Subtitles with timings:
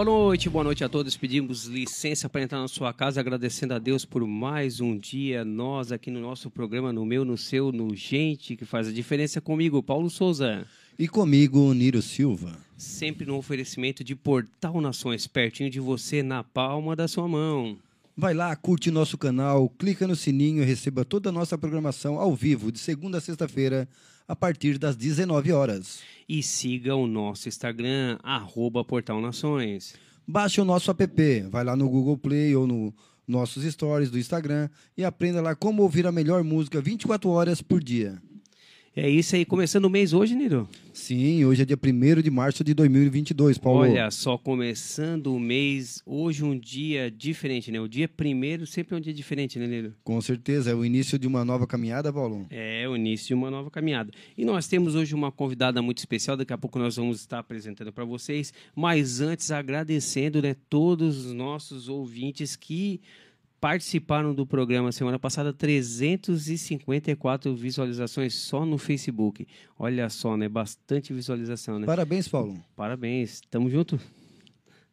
[0.00, 1.14] Boa noite, boa noite a todos.
[1.14, 5.44] Pedimos licença para entrar na sua casa, agradecendo a Deus por mais um dia.
[5.44, 9.42] Nós aqui no nosso programa, no meu, no seu, no Gente que faz a diferença
[9.42, 10.66] comigo, Paulo Souza.
[10.98, 12.56] E comigo, Niro Silva.
[12.78, 17.76] Sempre no oferecimento de Portal Nações, pertinho de você, na palma da sua mão.
[18.16, 22.34] Vai lá, curte nosso canal, clica no sininho e receba toda a nossa programação ao
[22.34, 23.86] vivo, de segunda a sexta-feira,
[24.30, 25.98] a partir das 19 horas.
[26.28, 29.96] E siga o nosso Instagram, arroba Portal Nações.
[30.24, 32.94] Baixe o nosso app, vai lá no Google Play ou no
[33.26, 37.82] nossos stories do Instagram e aprenda lá como ouvir a melhor música 24 horas por
[37.82, 38.22] dia.
[38.96, 40.68] É isso aí, começando o mês hoje, Niro?
[40.92, 43.82] Sim, hoje é dia 1 de março de 2022, Paulo.
[43.82, 47.80] Olha só, começando o mês, hoje um dia diferente, né?
[47.80, 49.94] O dia primeiro sempre é um dia diferente, né, Niro?
[50.02, 52.48] Com certeza, é o início de uma nova caminhada, Paulo.
[52.50, 54.10] É, o início de uma nova caminhada.
[54.36, 57.92] E nós temos hoje uma convidada muito especial, daqui a pouco nós vamos estar apresentando
[57.92, 63.00] para vocês, mas antes agradecendo, né, todos os nossos ouvintes que
[63.60, 69.46] participaram do programa semana passada 354 visualizações só no Facebook.
[69.78, 70.48] Olha só, né?
[70.48, 71.86] Bastante visualização, né?
[71.86, 72.58] Parabéns, Paulo.
[72.74, 73.42] Parabéns.
[73.50, 74.00] Tamo junto?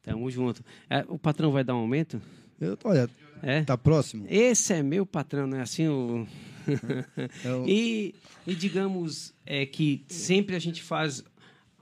[0.03, 0.63] Tamo junto.
[0.89, 2.21] É, o patrão vai dar um aumento?
[2.59, 3.09] Eu, olha,
[3.41, 3.63] É?
[3.63, 4.25] tá próximo.
[4.29, 6.27] Esse é meu patrão, não é assim o...
[6.67, 8.13] É e,
[8.45, 11.23] e digamos é, que sempre a gente faz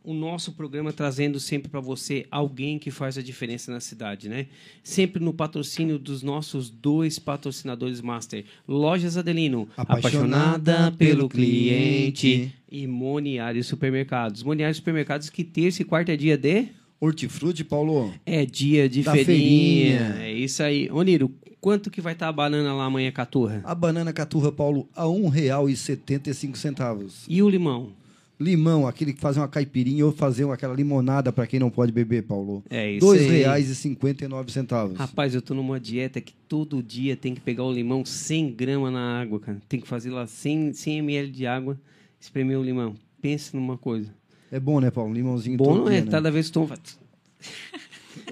[0.06, 4.46] o nosso programa trazendo sempre para você alguém que faz a diferença na cidade, né?
[4.84, 12.54] Sempre no patrocínio dos nossos dois patrocinadores master, Lojas Adelino, Apaixonada pelo cliente.
[12.72, 14.44] e Moniário Supermercados.
[14.44, 16.68] Moniário Supermercados que terça e quarta é dia de
[17.00, 18.14] Hortifruti, Paulo.
[18.26, 19.26] é dia de feirinha.
[19.26, 20.18] feirinha.
[20.22, 20.90] É isso aí.
[20.92, 23.62] Ô Niro, quanto que vai estar a banana lá amanhã, Caturra?
[23.66, 27.26] A banana caturra, Paulo, a R$ 1,75.
[27.28, 27.90] E o limão?
[28.40, 32.24] Limão, aquele que faz uma caipirinha ou fazer aquela limonada para quem não pode beber,
[32.24, 32.64] Paulo.
[32.70, 33.64] É isso R$ aí.
[33.64, 34.96] 2,59.
[34.96, 38.92] Rapaz, eu tô numa dieta que todo dia tem que pegar o limão 100 gramas
[38.92, 39.62] na água, cara.
[39.70, 41.80] Tem que fazer lá 100, 100 ml de água,
[42.20, 42.96] espremer o limão.
[43.22, 44.14] Pensa numa coisa.
[44.52, 45.14] É bom, né, Paulo?
[45.14, 45.96] Limãozinho Bom todo não é?
[45.96, 46.12] dia, né?
[46.12, 46.70] Cada vez que tu...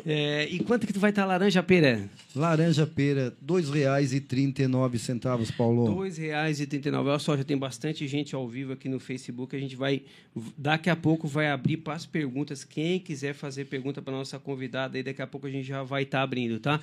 [0.05, 2.09] É, e quanto que tu vai estar laranja pera?
[2.35, 6.01] Laranja pera, R$ 2,39, Paulo.
[6.01, 7.05] R$ 2,39.
[7.05, 9.55] Olha só, já tem bastante gente ao vivo aqui no Facebook.
[9.55, 10.01] A gente vai,
[10.57, 12.63] daqui a pouco, vai abrir para as perguntas.
[12.63, 16.03] Quem quiser fazer pergunta para nossa convidada, aí daqui a pouco a gente já vai
[16.03, 16.79] estar abrindo, tá?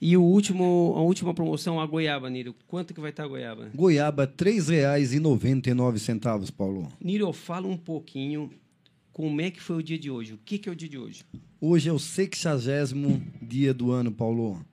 [0.00, 2.54] E o último, a última promoção, a goiaba, Niro.
[2.68, 3.68] Quanto que vai estar a goiaba?
[3.74, 6.86] Goiaba, R$ 3,99, Paulo.
[7.00, 8.48] Niro, fala um pouquinho
[9.18, 10.34] como é que foi o dia de hoje.
[10.34, 11.24] O que, que é o dia de hoje?
[11.60, 12.84] Hoje é o 60
[13.42, 14.64] dia do ano, Paulo.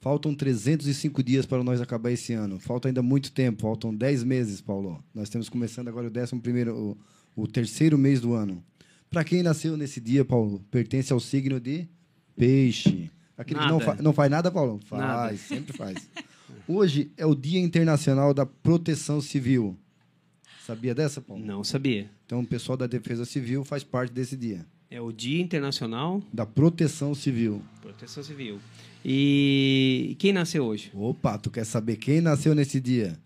[0.00, 2.58] Faltam 305 dias para nós acabar esse ano.
[2.58, 5.04] Falta ainda muito tempo, faltam 10 meses, Paulo.
[5.14, 6.96] Nós estamos começando agora o 11 o,
[7.36, 8.64] o terceiro mês do ano.
[9.10, 11.86] Para quem nasceu nesse dia, Paulo, pertence ao signo de
[12.34, 13.10] peixe.
[13.36, 13.96] Aquele que não, Nada.
[13.96, 14.80] fa- não faz nada, Paulo?
[14.86, 15.36] Faz, Nada.
[15.36, 16.08] sempre faz.
[16.66, 19.76] Hoje é o Dia Internacional da Proteção Civil.
[20.66, 21.44] Sabia dessa, Paulo?
[21.44, 22.10] Não sabia.
[22.26, 24.66] Então, o pessoal da Defesa Civil faz parte desse dia.
[24.90, 27.62] É o Dia Internacional Da Proteção Civil.
[27.80, 28.58] Proteção Civil.
[29.04, 30.90] E quem nasceu hoje?
[30.94, 33.18] Opa, tu quer saber quem nasceu nesse dia?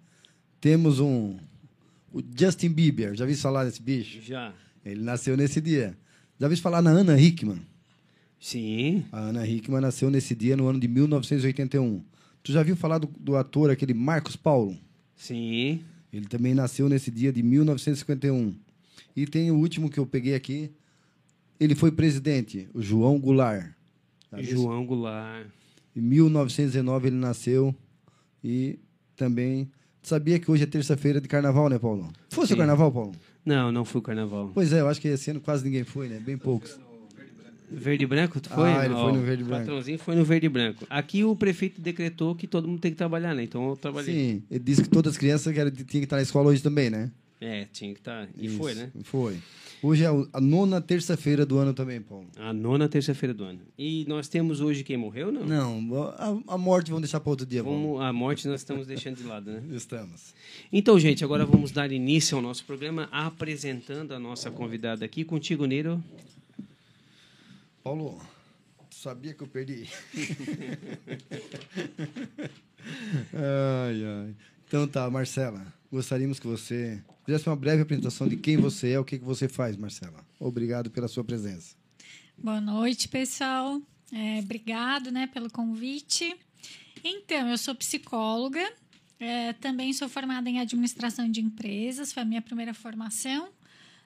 [0.61, 1.37] Temos um.
[2.13, 3.15] O Justin Bieber.
[3.15, 4.21] Já ouviu falar desse bicho?
[4.21, 4.53] Já.
[4.85, 5.97] Ele nasceu nesse dia.
[6.39, 7.61] Já ouviu falar na Ana Hickman?
[8.39, 9.05] Sim.
[9.11, 12.05] A Ana Hickman nasceu nesse dia no ano de 1981.
[12.43, 14.77] Tu já viu falar do, do ator aquele Marcos Paulo?
[15.17, 15.83] Sim.
[16.15, 18.55] Ele também nasceu nesse dia de 1951.
[19.17, 20.71] E tem o último que eu peguei aqui.
[21.59, 23.73] Ele foi presidente, o João Goulart.
[24.31, 24.63] Já viu?
[24.63, 25.49] João Goulart.
[25.97, 27.75] Em 1919 ele nasceu
[28.43, 28.79] e
[29.17, 29.69] também
[30.03, 32.13] sabia que hoje é terça-feira de carnaval, né, Paulo?
[32.29, 32.59] Fosse o Sim.
[32.59, 33.13] carnaval, Paulo?
[33.45, 34.51] Não, não fui o carnaval.
[34.55, 36.19] Pois é, eu acho que esse ano quase ninguém foi, né?
[36.19, 36.79] Bem poucos.
[37.71, 38.69] Verde e branco, tu foi?
[38.71, 39.63] Ah, ele foi no verde e o branco.
[39.65, 40.87] patrãozinho foi no verde e branco.
[40.91, 43.43] Aqui o prefeito decretou que todo mundo tem que trabalhar, né?
[43.43, 44.15] Então eu trabalhei.
[44.15, 47.11] Sim, ele disse que todas as crianças tinham que estar na escola hoje também, né?
[47.41, 48.29] É, tinha que estar.
[48.39, 48.91] E Isso, foi, né?
[49.03, 49.37] Foi.
[49.83, 52.27] Hoje é o- a nona terça-feira do ano também, Paulo.
[52.39, 53.61] A nona terça-feira do ano.
[53.77, 55.45] E nós temos hoje quem morreu, não?
[55.45, 56.09] Não,
[56.47, 57.79] a, a morte vamos deixar para outro dia, Paulo.
[57.79, 59.63] Vamos, a morte nós estamos deixando de lado, né?
[59.77, 60.33] Estamos.
[60.73, 65.23] Então, gente, agora vamos dar início ao nosso programa apresentando a nossa convidada aqui.
[65.23, 66.03] Contigo, Niro.
[67.85, 68.19] Paulo,
[68.91, 69.87] sabia que eu perdi?
[73.35, 74.35] ai, ai.
[74.67, 79.05] Então tá, Marcela, gostaríamos que você fizesse uma breve apresentação de quem você é, o
[79.05, 80.27] que, que você faz, Marcela.
[80.41, 81.77] Obrigado pela sua presença.
[82.39, 83.79] Boa noite, pessoal.
[84.11, 86.35] É, obrigado né, pelo convite.
[87.05, 88.67] Então, eu sou psicóloga,
[89.21, 93.53] é, também sou formada em administração de empresas, foi a minha primeira formação.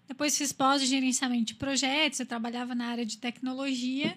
[0.08, 4.16] Depois fiz pós de gerenciamento de projetos, eu trabalhava na área de tecnologia,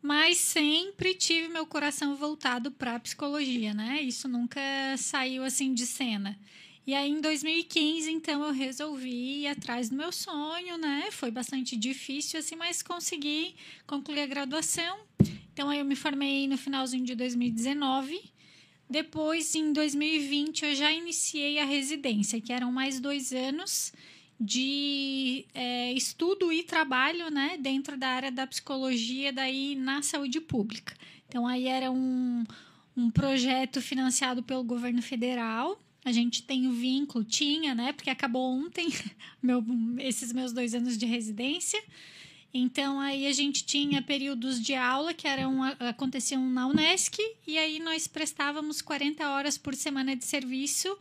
[0.00, 4.00] mas sempre tive meu coração voltado para a psicologia, né?
[4.00, 4.60] Isso nunca
[4.96, 6.36] saiu assim de cena.
[6.84, 11.10] E aí, em 2015, então, eu resolvi ir atrás do meu sonho, né?
[11.12, 13.54] Foi bastante difícil, assim, mas consegui
[13.86, 14.98] concluir a graduação.
[15.52, 18.20] Então, aí eu me formei no finalzinho de 2019.
[18.90, 23.92] Depois, em 2020, eu já iniciei a residência, que eram mais dois anos
[24.42, 27.56] de é, estudo e trabalho, né?
[27.58, 30.94] Dentro da área da psicologia, daí na saúde pública.
[31.28, 32.44] Então, aí era um,
[32.96, 37.92] um projeto financiado pelo governo federal, a gente tem o vínculo, tinha, né?
[37.92, 38.88] Porque acabou ontem
[39.40, 39.64] meu,
[39.98, 41.82] esses meus dois anos de residência.
[42.52, 47.78] Então aí a gente tinha períodos de aula que eram aconteciam na Unesc e aí
[47.78, 50.98] nós prestávamos 40 horas por semana de serviço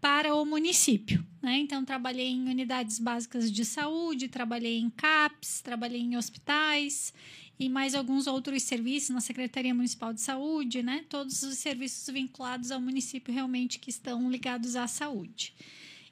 [0.00, 1.24] para o município.
[1.42, 1.58] Né?
[1.58, 7.12] Então, trabalhei em unidades básicas de saúde, trabalhei em CAPS, trabalhei em hospitais
[7.58, 11.04] e mais alguns outros serviços na Secretaria Municipal de Saúde, né?
[11.10, 15.52] Todos os serviços vinculados ao município realmente que estão ligados à saúde.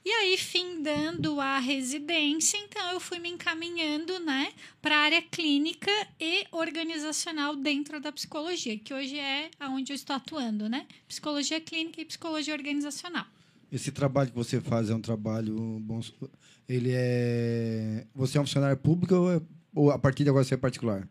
[0.05, 5.91] E aí, findando a residência, então eu fui me encaminhando né, para a área clínica
[6.21, 10.87] e organizacional dentro da psicologia, que hoje é onde eu estou atuando, né?
[11.07, 13.27] Psicologia clínica e psicologia organizacional.
[13.71, 16.01] Esse trabalho que você faz é um trabalho bom.
[16.69, 18.07] Ele é.
[18.15, 19.41] Você é um funcionário público ou, é...
[19.75, 21.07] ou a partir de agora você é particular?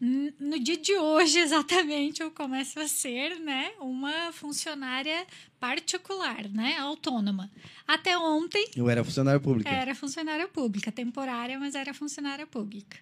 [0.00, 5.26] no dia de hoje, exatamente, eu começo a ser né, uma funcionária
[5.58, 7.50] particular, né, autônoma.
[7.86, 8.70] Até ontem.
[8.76, 9.70] Eu era funcionária pública.
[9.70, 12.96] Era funcionária pública, temporária, mas era funcionária pública.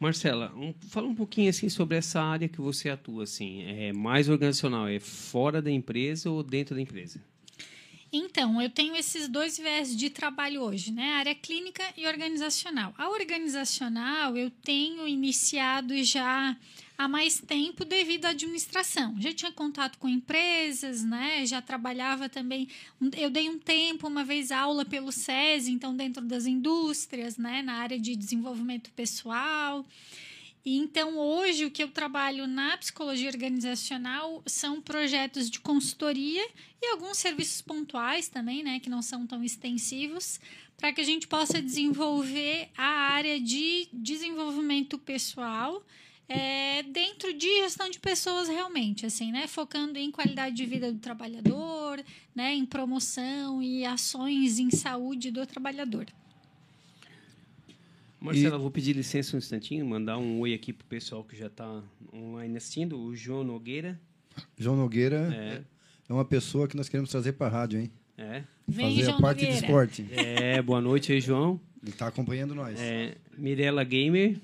[0.00, 4.28] Marcela, um, fala um pouquinho assim sobre essa área que você atua assim, é mais
[4.28, 7.20] organizacional, é fora da empresa ou dentro da empresa?
[8.14, 11.14] Então, eu tenho esses dois viés de trabalho hoje, né?
[11.14, 12.94] Área clínica e organizacional.
[12.98, 16.54] A organizacional eu tenho iniciado já
[16.98, 19.16] há mais tempo devido à administração.
[19.18, 21.46] Já tinha contato com empresas, né?
[21.46, 22.68] Já trabalhava também.
[23.16, 27.62] Eu dei um tempo, uma vez aula pelo SESI, então dentro das indústrias, né?
[27.62, 29.86] Na área de desenvolvimento pessoal.
[30.64, 36.46] E então, hoje, o que eu trabalho na psicologia organizacional são projetos de consultoria
[36.80, 40.38] e alguns serviços pontuais também, né, que não são tão extensivos,
[40.76, 45.84] para que a gente possa desenvolver a área de desenvolvimento pessoal
[46.28, 50.98] é, dentro de gestão de pessoas realmente, assim, né, focando em qualidade de vida do
[50.98, 52.02] trabalhador,
[52.34, 56.06] né, em promoção e ações em saúde do trabalhador.
[58.22, 58.60] Marcela, e...
[58.60, 61.82] vou pedir licença um instantinho, mandar um oi aqui pro pessoal que já está
[62.14, 64.00] online assistindo, o João Nogueira.
[64.56, 65.62] João Nogueira é,
[66.08, 67.90] é uma pessoa que nós queremos trazer para a rádio, hein?
[68.16, 68.44] É.
[68.66, 69.58] Vem, Fazer João a parte Nogueira.
[69.58, 70.06] de esporte.
[70.12, 71.60] É, boa noite aí, João.
[71.82, 72.78] Ele está acompanhando nós.
[72.80, 74.38] É, Mirela Gamer.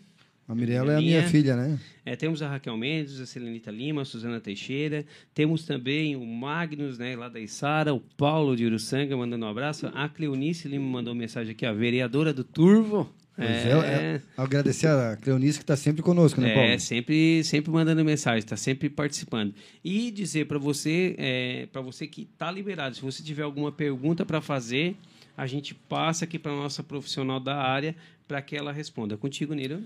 [0.49, 1.79] A Mirella é a minha filha, né?
[2.05, 5.05] É, temos a Raquel Mendes, a Selenita Lima, a Suzana Teixeira.
[5.35, 9.87] Temos também o Magnus, né, lá da Isara, o Paulo de Uruçanga mandando um abraço.
[9.95, 13.15] A Cleonice Lima mandou mensagem aqui, a vereadora do Turvo.
[13.41, 16.71] É, é, é, agradecer a Cleonice que está sempre conosco, né, Paulo?
[16.71, 19.55] É, sempre, sempre mandando mensagem, está sempre participando.
[19.85, 24.27] E dizer para você, é, para você que está liberado, se você tiver alguma pergunta
[24.27, 24.97] para fazer,
[25.37, 27.95] a gente passa aqui para a nossa profissional da área
[28.27, 29.17] para que ela responda.
[29.17, 29.81] Contigo, Nira.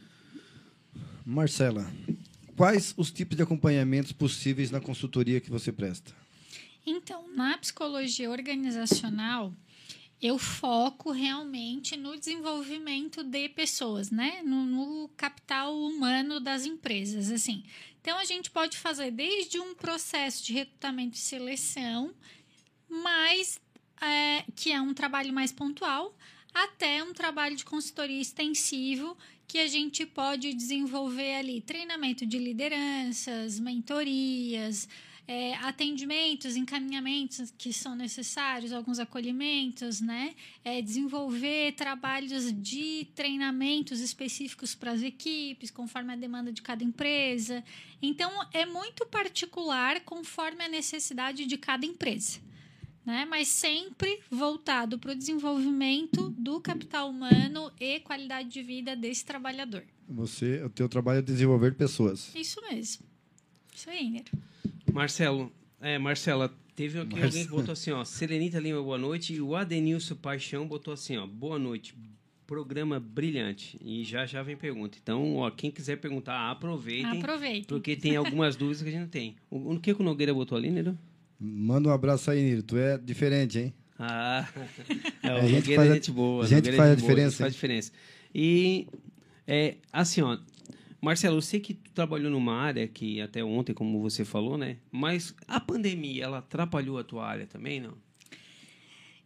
[1.25, 1.92] Marcela,
[2.56, 6.11] quais os tipos de acompanhamentos possíveis na consultoria que você presta?
[6.87, 9.52] Então, na psicologia organizacional,
[10.23, 14.41] eu foco realmente no desenvolvimento de pessoas, né?
[14.45, 17.64] No, no, capital humano das empresas, assim.
[18.00, 22.14] Então a gente pode fazer desde um processo de recrutamento e seleção,
[22.88, 23.61] mas
[24.00, 26.17] é, que é um trabalho mais pontual,
[26.55, 29.17] até um trabalho de consultoria extensivo
[29.49, 34.88] que a gente pode desenvolver ali treinamento de lideranças, mentorias,
[35.26, 40.35] é, atendimentos, encaminhamentos que são necessários, alguns acolhimentos, né?
[40.64, 47.62] É, desenvolver trabalhos de treinamentos específicos para as equipes, conforme a demanda de cada empresa.
[48.00, 52.41] Então, é muito particular conforme a necessidade de cada empresa.
[53.05, 53.25] Né?
[53.25, 59.85] Mas sempre voltado para o desenvolvimento do capital humano e qualidade de vida desse trabalhador.
[60.09, 62.33] Você, o teu trabalho é desenvolver pessoas.
[62.35, 63.05] Isso mesmo.
[63.75, 64.31] Isso aí, Nero.
[64.92, 67.26] Marcelo, é, Marcela, teve aqui Marcelo.
[67.26, 71.16] alguém que botou assim, ó, Selenita Lima, boa noite, e o Adenilson Paixão botou assim,
[71.16, 71.94] ó, boa noite,
[72.46, 73.78] programa brilhante.
[73.82, 74.99] E já já vem pergunta.
[75.02, 77.18] Então, ó, quem quiser perguntar, aproveitem.
[77.18, 77.64] Aproveitem.
[77.64, 79.37] Porque tem algumas dúvidas que a gente não tem.
[79.50, 80.96] O, o que, que o Nogueira botou ali, Nero?
[81.40, 82.62] Manda um abraço aí, Niro.
[82.62, 83.75] Tu é diferente, hein?
[83.99, 84.46] Ah,
[85.22, 86.44] é, A o gente Nogueira faz é a- gente boa.
[86.44, 87.54] a gente Nogueira é faz a gente boa, diferença, faz hein?
[87.54, 87.92] diferença.
[88.34, 88.87] E,
[89.46, 90.38] é, assim, ó,
[91.02, 94.76] Marcelo, eu sei que tu trabalhou numa área que até ontem, como você falou, né?
[94.88, 97.99] Mas a pandemia, ela atrapalhou a tua área também, não?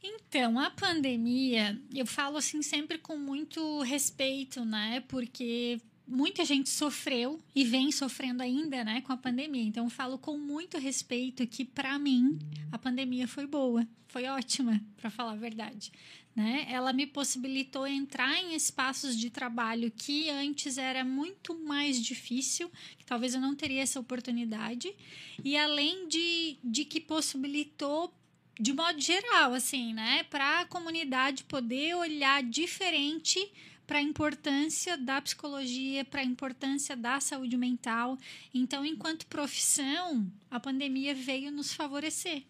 [0.03, 5.05] Então, a pandemia, eu falo assim sempre com muito respeito, né?
[5.07, 9.63] Porque muita gente sofreu e vem sofrendo ainda, né, com a pandemia.
[9.63, 12.39] Então, falo com muito respeito que para mim
[12.71, 15.91] a pandemia foi boa, foi ótima, para falar a verdade,
[16.35, 16.67] né?
[16.69, 23.05] Ela me possibilitou entrar em espaços de trabalho que antes era muito mais difícil, que
[23.05, 24.95] talvez eu não teria essa oportunidade,
[25.45, 28.15] e além de, de que possibilitou
[28.59, 33.53] de modo geral, assim, né, para a comunidade poder olhar diferente
[33.87, 38.19] para a importância da psicologia, para a importância da saúde mental.
[38.53, 42.43] Então, enquanto profissão, a pandemia veio nos favorecer.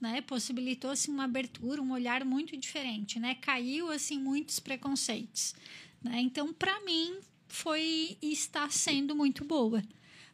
[0.00, 0.20] Né?
[0.20, 3.36] Possibilitou assim uma abertura, um olhar muito diferente, né?
[3.36, 5.54] Caiu assim muitos preconceitos,
[6.02, 6.20] né?
[6.20, 9.80] Então, para mim, foi e está sendo muito boa.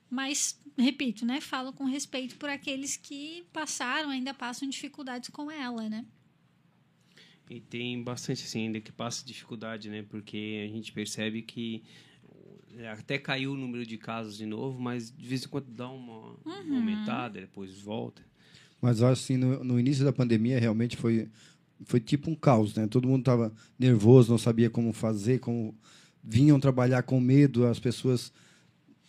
[0.09, 1.39] Mas, repito, né?
[1.43, 6.07] Falo com respeito por aqueles que passaram, ainda passam dificuldades com ela, né?
[7.51, 10.05] E tem bastante, assim, ainda que passa dificuldade, né?
[10.09, 11.83] Porque a gente percebe que
[12.77, 15.89] é, até caiu o número de casos de novo, mas de vez em quando dá
[15.89, 18.23] uma, uma aumentada, depois volta.
[18.81, 21.29] Mas eu acho assim, no, no início da pandemia, realmente foi,
[21.85, 22.87] foi tipo um caos, né?
[22.87, 25.75] Todo mundo estava nervoso, não sabia como fazer, como
[26.23, 28.33] vinham trabalhar com medo, as pessoas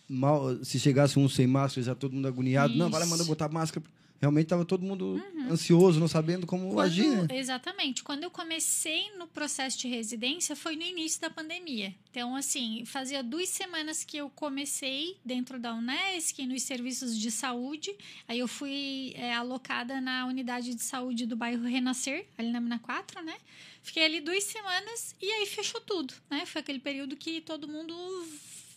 [0.08, 3.14] mal, se chegasse um sem máscara, já todo mundo agoniado, não, vai lá, Isso.
[3.14, 3.84] manda botar máscara.
[4.20, 5.18] Realmente estava todo mundo
[5.50, 7.38] ansioso, não sabendo como Quando- agir, né?
[7.38, 8.02] Exatamente.
[8.04, 11.94] Quando eu comecei no processo de residência foi no início da pandemia.
[12.10, 17.96] Então, assim, fazia duas semanas que eu comecei dentro da Unesc, nos serviços de saúde.
[18.28, 22.78] Aí eu fui é, alocada na unidade de saúde do bairro Renascer, ali na Mina
[22.78, 23.36] 4, né?
[23.82, 26.44] Fiquei ali duas semanas e aí fechou tudo, né?
[26.44, 27.94] Foi aquele período que todo mundo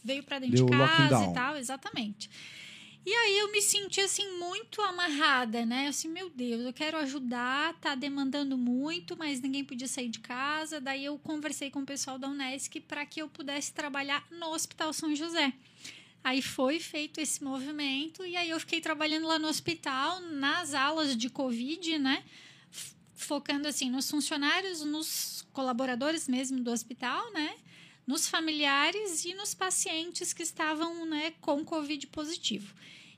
[0.02, 2.30] veio para dentro Deu de casa e tal, exatamente.
[3.06, 5.88] E aí eu me senti assim muito amarrada, né?
[5.88, 10.80] Assim, meu Deus, eu quero ajudar, tá demandando muito, mas ninguém podia sair de casa.
[10.80, 14.94] Daí eu conversei com o pessoal da Unesc para que eu pudesse trabalhar no Hospital
[14.94, 15.52] São José.
[16.24, 21.18] Aí foi feito esse movimento e aí eu fiquei trabalhando lá no hospital, nas alas
[21.18, 22.24] de Covid, né?
[23.14, 27.54] Focando assim nos funcionários, nos colaboradores mesmo do hospital, né?
[28.06, 32.74] Nos familiares e nos pacientes que estavam, né, com Covid positivo.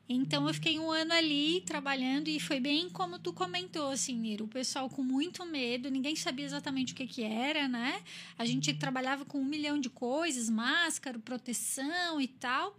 [0.08, 4.46] Então eu fiquei um ano ali trabalhando e foi bem como tu comentou, assim, Niro,
[4.46, 8.04] o pessoal com muito medo, ninguém sabia exatamente o que que era, né?
[8.38, 12.78] A gente trabalhava com um milhão de coisas, máscara, proteção e tal,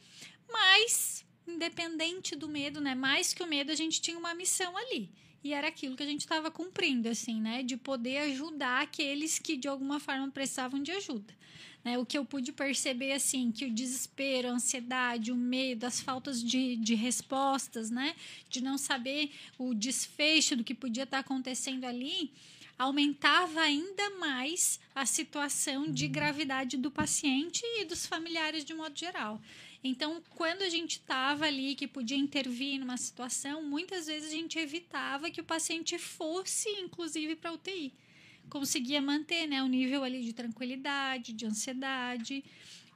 [0.48, 2.94] mas independente do medo, né?
[2.94, 5.10] Mais que o medo, a gente tinha uma missão ali.
[5.42, 7.62] E era aquilo que a gente estava cumprindo, assim, né?
[7.62, 11.35] De poder ajudar aqueles que de alguma forma precisavam de ajuda.
[11.86, 11.96] Né?
[11.96, 16.42] O que eu pude perceber, assim, que o desespero, a ansiedade, o medo, as faltas
[16.42, 18.16] de, de respostas, né?
[18.50, 22.32] De não saber o desfecho do que podia estar acontecendo ali,
[22.76, 29.40] aumentava ainda mais a situação de gravidade do paciente e dos familiares de modo geral.
[29.84, 34.58] Então, quando a gente estava ali que podia intervir numa situação, muitas vezes a gente
[34.58, 37.92] evitava que o paciente fosse, inclusive, para UTI
[38.48, 42.44] conseguia manter né, o nível ali de tranquilidade, de ansiedade,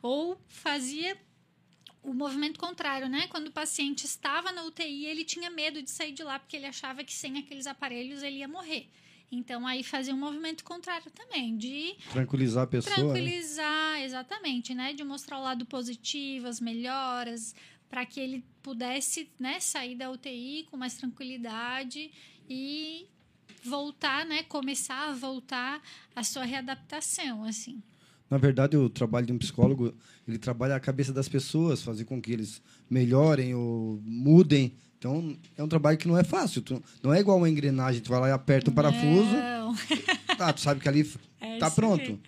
[0.03, 1.17] ou fazia
[2.03, 3.27] o movimento contrário, né?
[3.29, 6.67] Quando o paciente estava na UTI, ele tinha medo de sair de lá porque ele
[6.67, 8.89] achava que sem aqueles aparelhos ele ia morrer.
[9.31, 12.97] Então aí fazia um movimento contrário também, de Tranquilizar a pessoa.
[12.97, 13.03] né?
[13.03, 14.93] tranquilizar, exatamente, né?
[14.93, 17.55] De mostrar o lado positivo, as melhoras,
[17.89, 22.11] para que ele pudesse né, sair da UTI com mais tranquilidade
[22.49, 23.07] e
[23.65, 24.43] voltar, né?
[24.45, 25.81] Começar a voltar
[26.15, 27.83] a sua readaptação, assim.
[28.31, 29.93] Na verdade, o trabalho de um psicólogo,
[30.27, 34.73] ele trabalha a cabeça das pessoas, fazer com que eles melhorem ou mudem.
[34.99, 36.63] Então, é um trabalho que não é fácil.
[36.63, 39.75] Tu- não é igual uma engrenagem, tu vai lá e aperta um parafuso, Não.
[40.37, 42.03] tá, tu sabe que ali É tá pronto.
[42.03, 42.19] aí.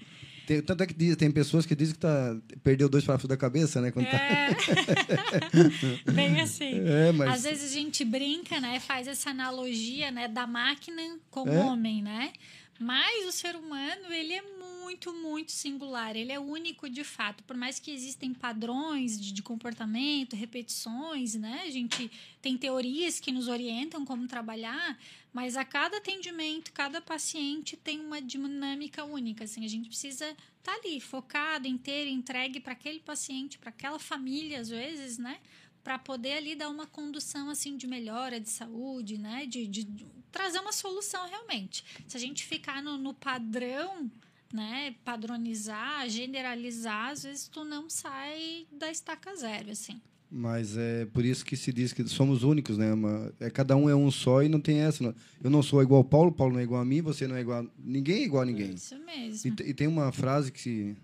[0.52, 3.36] Tem- tanto é que diz- tem pessoas que dizem que tá, perdeu dois parafusos da
[3.36, 3.90] cabeça, né?
[3.90, 4.50] Quando tá- É.
[6.12, 6.72] Bem assim.
[6.92, 8.80] É, mas Às vezes a gente brinca, né?
[8.80, 10.28] Faz essa analogia, né?
[10.28, 11.58] Da máquina com o É.
[11.60, 12.32] homem, né?
[12.80, 14.42] Mas o ser humano, ele é
[14.82, 16.16] muito, muito singular.
[16.16, 17.44] Ele é único de fato.
[17.44, 21.62] Por mais que existem padrões de, de comportamento, repetições, né?
[21.64, 22.10] A gente
[22.40, 24.98] tem teorias que nos orientam como trabalhar,
[25.32, 29.44] mas a cada atendimento, cada paciente tem uma dinâmica única.
[29.44, 34.60] Assim, a gente precisa estar ali, focado, inteiro, entregue para aquele paciente, para aquela família,
[34.60, 35.38] às vezes, né?
[35.82, 39.46] para poder ali dar uma condução assim de melhora de saúde, né?
[39.46, 39.84] De, de
[40.30, 41.84] trazer uma solução realmente.
[42.06, 44.10] Se a gente ficar no, no padrão,
[44.52, 50.00] né, padronizar, generalizar, às vezes tu não sai da estaca zero, assim.
[50.34, 52.90] Mas é por isso que se diz que somos únicos, né?
[52.94, 55.04] Uma, é, cada um é um só e não tem essa.
[55.04, 55.14] Não.
[55.42, 57.42] Eu não sou igual ao Paulo, Paulo não é igual a mim, você não é
[57.42, 57.66] igual a...
[57.78, 58.72] Ninguém é igual a ninguém.
[58.72, 59.54] Isso mesmo.
[59.60, 60.96] E, e tem uma frase que, se,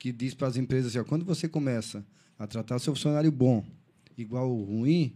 [0.00, 2.04] que diz para as empresas assim, ó, quando você começa
[2.36, 3.64] a tratar seu funcionário bom
[4.18, 5.14] igual o ruim,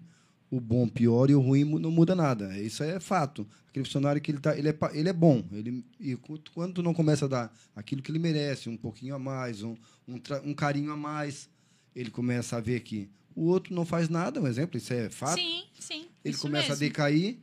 [0.50, 2.56] o bom pior e o ruim não muda nada.
[2.58, 3.46] Isso é fato.
[3.68, 5.44] Aquele funcionário que ele, tá, ele, é, ele é bom.
[5.52, 6.16] Ele, e
[6.54, 9.76] quando tu não começa a dar aquilo que ele merece, um pouquinho a mais, um,
[10.06, 11.48] um, um carinho a mais,
[11.94, 15.38] ele começa a ver que o outro não faz nada, um exemplo, isso é fato.
[15.38, 16.06] Sim, sim.
[16.24, 16.84] Ele começa mesmo.
[16.84, 17.38] a decair,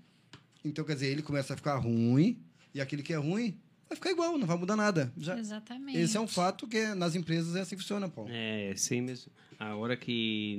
[0.65, 2.41] então quer dizer, ele começa a ficar ruim,
[2.73, 3.55] e aquele que é ruim
[3.89, 5.11] vai ficar igual, não vai mudar nada.
[5.17, 5.97] Já, Exatamente.
[5.97, 8.29] Esse é um fato que nas empresas é assim que funciona, Paulo.
[8.31, 9.31] É, sim mesmo.
[9.59, 10.57] A hora que,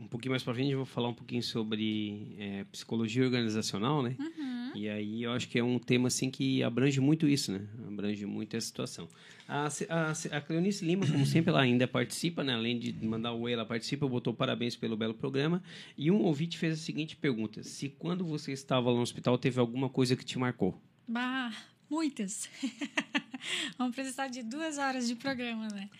[0.00, 4.16] um pouquinho mais para frente, eu vou falar um pouquinho sobre é, psicologia organizacional, né?
[4.18, 4.72] Uhum.
[4.74, 7.60] E aí eu acho que é um tema assim que abrange muito isso, né?
[7.86, 9.08] Abrange muito essa situação.
[9.46, 12.54] A, a, a Cleonice Lima, como sempre, ela ainda participa, né?
[12.54, 15.62] além de mandar o oi, ela participa, botou parabéns pelo belo programa.
[15.96, 19.60] E um ouvinte fez a seguinte pergunta: se quando você estava lá no hospital teve
[19.60, 20.80] alguma coisa que te marcou?
[21.06, 21.52] Bah,
[21.92, 22.48] muitas.
[23.76, 25.90] Vamos precisar de duas horas de programa, né?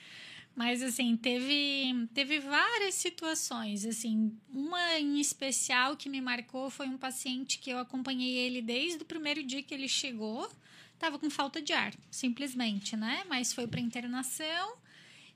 [0.57, 3.85] Mas, assim, teve, teve várias situações.
[3.85, 9.03] Assim, uma em especial que me marcou foi um paciente que eu acompanhei ele desde
[9.03, 10.51] o primeiro dia que ele chegou
[10.95, 13.25] estava com falta de ar, simplesmente, né?
[13.29, 14.77] Mas foi para internação.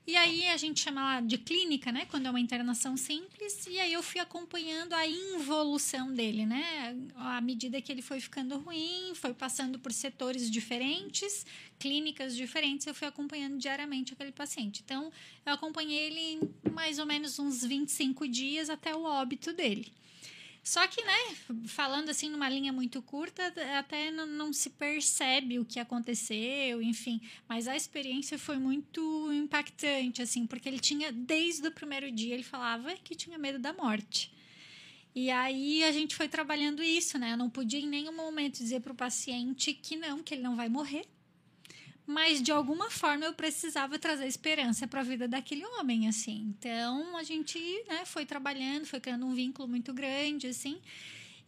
[0.07, 2.05] E aí a gente chama de clínica, né?
[2.05, 3.67] Quando é uma internação simples.
[3.67, 6.95] E aí eu fui acompanhando a involução dele, né?
[7.13, 11.45] À medida que ele foi ficando ruim, foi passando por setores diferentes,
[11.77, 14.81] clínicas diferentes, eu fui acompanhando diariamente aquele paciente.
[14.83, 15.11] Então,
[15.45, 19.91] eu acompanhei ele mais ou menos uns 25 dias até o óbito dele.
[20.67, 25.63] Só que, né, falando assim numa linha muito curta, até não, não, se percebe o
[25.63, 27.21] que aconteceu, enfim.
[27.47, 32.43] Mas a experiência foi muito impactante, assim, porque ele tinha, desde o primeiro dia, ele
[32.43, 34.29] falava que tinha medo da morte.
[35.15, 37.31] E aí a gente foi trabalhando isso, né?
[37.31, 40.57] Eu não podia em nenhum momento dizer para o paciente que não, que ele não
[40.57, 41.05] vai morrer,
[42.07, 46.55] mas de alguma forma eu precisava trazer esperança para a vida daquele homem, assim.
[46.57, 50.79] Então a gente né, foi trabalhando, foi criando um vínculo muito grande, assim.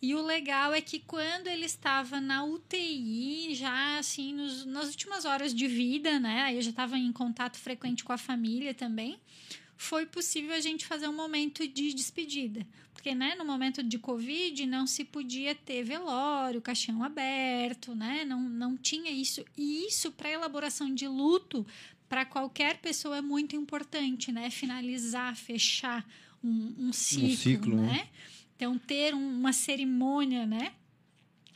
[0.02, 5.24] E o legal é que quando ele estava na UTI, já assim, nos, nas últimas
[5.24, 6.43] horas de vida, né?
[6.43, 9.17] Aí eu já estava em contato frequente com a família também
[9.80, 12.67] foi possível a gente fazer um momento de despedida.
[12.99, 18.25] Porque, né, no momento de Covid, não se podia ter velório, caixão aberto, né?
[18.25, 19.41] Não, não tinha isso.
[19.57, 21.65] E isso, para elaboração de luto,
[22.09, 24.49] para qualquer pessoa é muito importante, né?
[24.49, 26.05] Finalizar, fechar
[26.43, 27.88] um, um ciclo, um ciclo né?
[27.88, 28.09] né?
[28.57, 30.73] Então, ter uma cerimônia, né?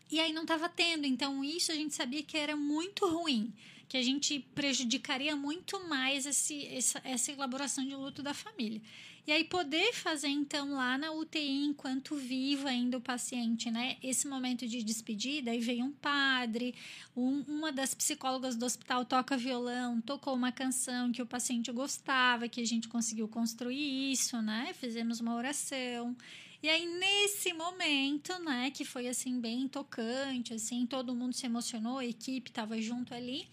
[0.10, 1.06] E aí não estava tendo.
[1.06, 3.51] Então, isso a gente sabia que era muito ruim
[3.89, 8.82] que a gente prejudicaria muito mais esse, essa, essa elaboração de luto da família.
[9.26, 13.96] E aí poder fazer então lá na UTI enquanto vivo ainda o paciente, né?
[14.04, 16.76] Esse momento de despedida, aí veio um padre,
[17.16, 22.50] um, uma das psicólogas do hospital toca violão, tocou uma canção que o paciente gostava,
[22.50, 24.74] que a gente conseguiu construir isso, né?
[24.74, 26.16] Fizemos uma oração.
[26.62, 31.98] E aí, nesse momento, né, que foi assim, bem tocante, assim, todo mundo se emocionou,
[31.98, 33.48] a equipe estava junto ali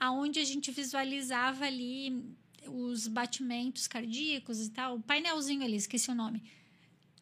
[0.00, 2.24] aonde a gente visualizava ali
[2.70, 6.42] os batimentos cardíacos e tal, o painelzinho ali, esqueci o nome.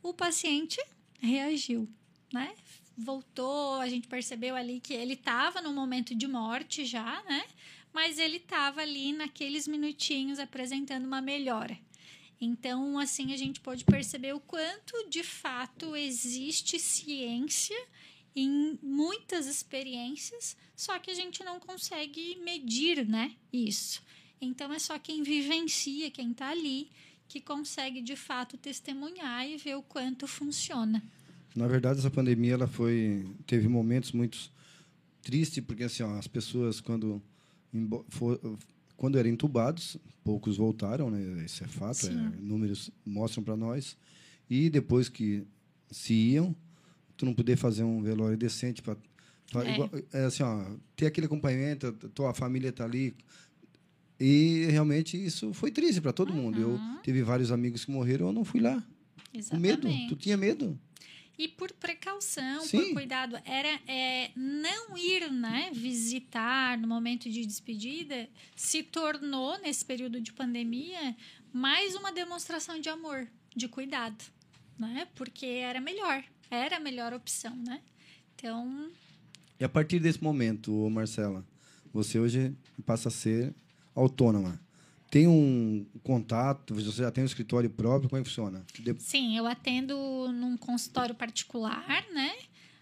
[0.03, 0.81] O paciente
[1.21, 1.89] reagiu,
[2.33, 2.55] né?
[2.97, 7.45] Voltou, a gente percebeu ali que ele estava no momento de morte já, né?
[7.93, 11.79] Mas ele estava ali naqueles minutinhos apresentando uma melhora.
[12.41, 17.77] Então, assim, a gente pode perceber o quanto de fato existe ciência
[18.35, 24.01] em muitas experiências, só que a gente não consegue medir, né, isso.
[24.41, 26.89] Então é só quem vivencia, quem está ali,
[27.27, 31.03] que consegue de fato testemunhar e ver o quanto funciona.
[31.55, 34.51] Na verdade, essa pandemia ela foi teve momentos muito
[35.23, 37.23] tristes porque assim, ó, as pessoas quando
[38.09, 38.41] for,
[38.97, 41.45] quando eram entubados, poucos voltaram, né?
[41.45, 43.97] Isso é fato, é, números mostram para nós.
[44.49, 45.47] E depois que
[45.91, 46.55] se iam,
[47.17, 48.97] tu não poder fazer um velório decente para
[49.55, 50.19] é.
[50.19, 50.25] é.
[50.27, 53.15] assim, ó, ter aquele acompanhamento, tua família tá ali.
[54.21, 56.43] E realmente isso foi triste para todo uhum.
[56.43, 56.61] mundo.
[56.61, 58.83] Eu tive vários amigos que morreram, eu não fui lá.
[59.33, 59.83] Exatamente.
[59.83, 60.09] Com medo.
[60.09, 60.79] Tu tinha medo.
[61.39, 62.79] E por precaução, Sim.
[62.79, 69.85] por cuidado, era é, não ir né, visitar no momento de despedida se tornou, nesse
[69.85, 71.15] período de pandemia,
[71.53, 74.25] mais uma demonstração de amor, de cuidado.
[74.77, 75.07] Né?
[75.15, 77.81] Porque era melhor era a melhor opção, né?
[78.35, 78.91] Então,
[79.59, 81.45] E a partir desse momento, Marcela,
[81.93, 82.55] você hoje
[82.87, 83.55] passa a ser
[84.01, 84.61] autônoma.
[85.11, 88.63] Tem um contato, você já tem um escritório próprio, como é que funciona?
[88.99, 89.97] Sim, eu atendo
[90.33, 92.35] num consultório particular, né?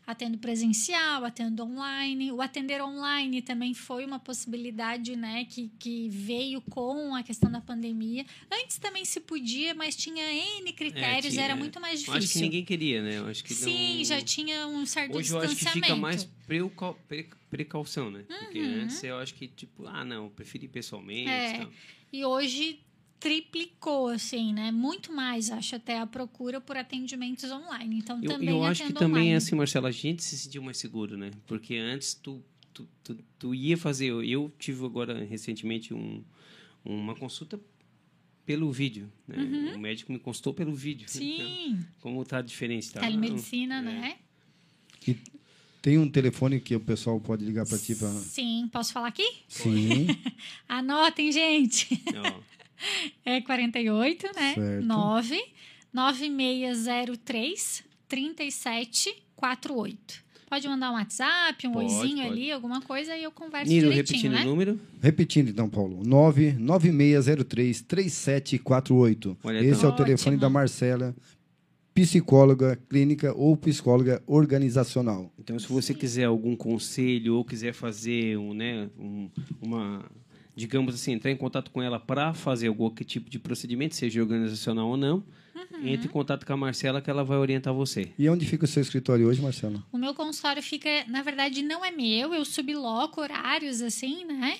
[0.06, 2.30] Atendo presencial, atendo online.
[2.30, 5.44] O atender online também foi uma possibilidade, né?
[5.46, 8.24] Que, que veio com a questão da pandemia.
[8.50, 10.22] Antes também se podia, mas tinha
[10.60, 11.44] N critérios, tinha.
[11.44, 12.42] era muito mais Eu Acho que difícil.
[12.42, 13.18] ninguém queria, né?
[13.18, 14.04] Eu acho que Sim, não...
[14.04, 15.86] já tinha um certo Hoje eu acho que distanciamento.
[15.94, 18.24] fica mais precau- pre- precaução, né?
[18.28, 18.82] Porque Uhum.
[18.84, 20.30] antes eu acho que, tipo, ah, não,
[20.66, 21.54] ir pessoalmente É.
[21.54, 21.70] e tal.
[22.12, 22.78] E hoje
[23.18, 24.70] triplicou, assim, né?
[24.70, 27.98] Muito mais, acho, até a procura por atendimentos online.
[27.98, 29.35] Então, Eu, também eu acho que também, online.
[29.35, 31.31] assim, Marcelo, a gente se sentiu mais seguro, né?
[31.46, 34.07] Porque antes tu, tu, tu, tu ia fazer...
[34.07, 36.22] Eu, eu tive agora, recentemente, um,
[36.85, 37.59] uma consulta
[38.44, 39.72] pelo vídeo, né?
[39.74, 41.07] O médico me consultou pelo vídeo.
[41.12, 41.37] Então, Uhum.
[41.79, 43.00] Sim, como tá diferente, tá?
[43.00, 43.83] telemedicina, É.
[43.83, 44.16] né?
[45.09, 45.16] E
[45.83, 48.11] tem um telefone que o pessoal pode ligar para ti para.
[48.12, 49.26] Sim, posso falar aqui?
[49.48, 50.07] Sim.
[50.68, 51.88] Anotem, gente.
[52.14, 52.40] Ó,
[53.24, 54.54] É 48, né?
[54.54, 54.84] Certo.
[54.84, 55.40] 9
[55.92, 60.26] 9603 3748.
[60.48, 62.28] Pode mandar um WhatsApp, um Pode, oizinho pode.
[62.28, 64.42] ali, alguma coisa, e eu converso direitinho, repetindo né?
[64.42, 64.80] o número.
[65.02, 66.02] Repetindo então, Paulo.
[66.06, 69.36] 99603 3748.
[69.42, 69.90] Olha, Esse então.
[69.90, 70.40] é o telefone Ótimo.
[70.40, 71.16] da Marcela,
[71.92, 75.32] psicóloga clínica ou psicóloga organizacional.
[75.36, 79.28] Então, se você quiser algum conselho ou quiser fazer um, né, um-
[79.60, 80.04] uma,
[80.56, 84.88] digamos assim, entrar em contato com ela para fazer algum tipo de procedimento, seja organizacional
[84.88, 85.22] ou não,
[85.54, 85.86] Uhum.
[85.88, 88.10] entre em contato com a Marcela que ela vai orientar você.
[88.18, 89.82] E onde fica o seu escritório hoje, Marcela?
[89.92, 94.58] O meu consultório fica, na verdade, não é meu, eu subloco horários assim, né?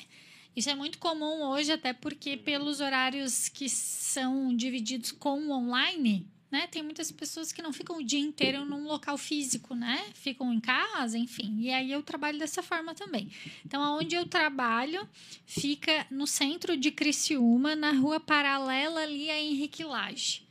[0.55, 6.27] Isso é muito comum hoje, até porque pelos horários que são divididos com o online,
[6.51, 6.67] né?
[6.69, 10.05] Tem muitas pessoas que não ficam o dia inteiro num local físico, né?
[10.15, 11.57] Ficam em casa, enfim.
[11.61, 13.31] E aí eu trabalho dessa forma também.
[13.65, 15.07] Então, aonde eu trabalho
[15.45, 20.47] fica no centro de Criciúma, na rua paralela ali a Henrique Lage.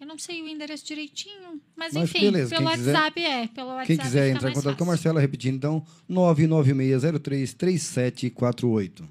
[0.00, 3.46] Eu não sei o endereço direitinho, mas, Mas enfim, beleza, pelo quem quiser- WhatsApp é.
[3.48, 4.86] Pelo WhatsApp Quem quiser entrar em contato com a fácil.
[4.86, 9.08] Marcela, repetindo então, 99603 3748.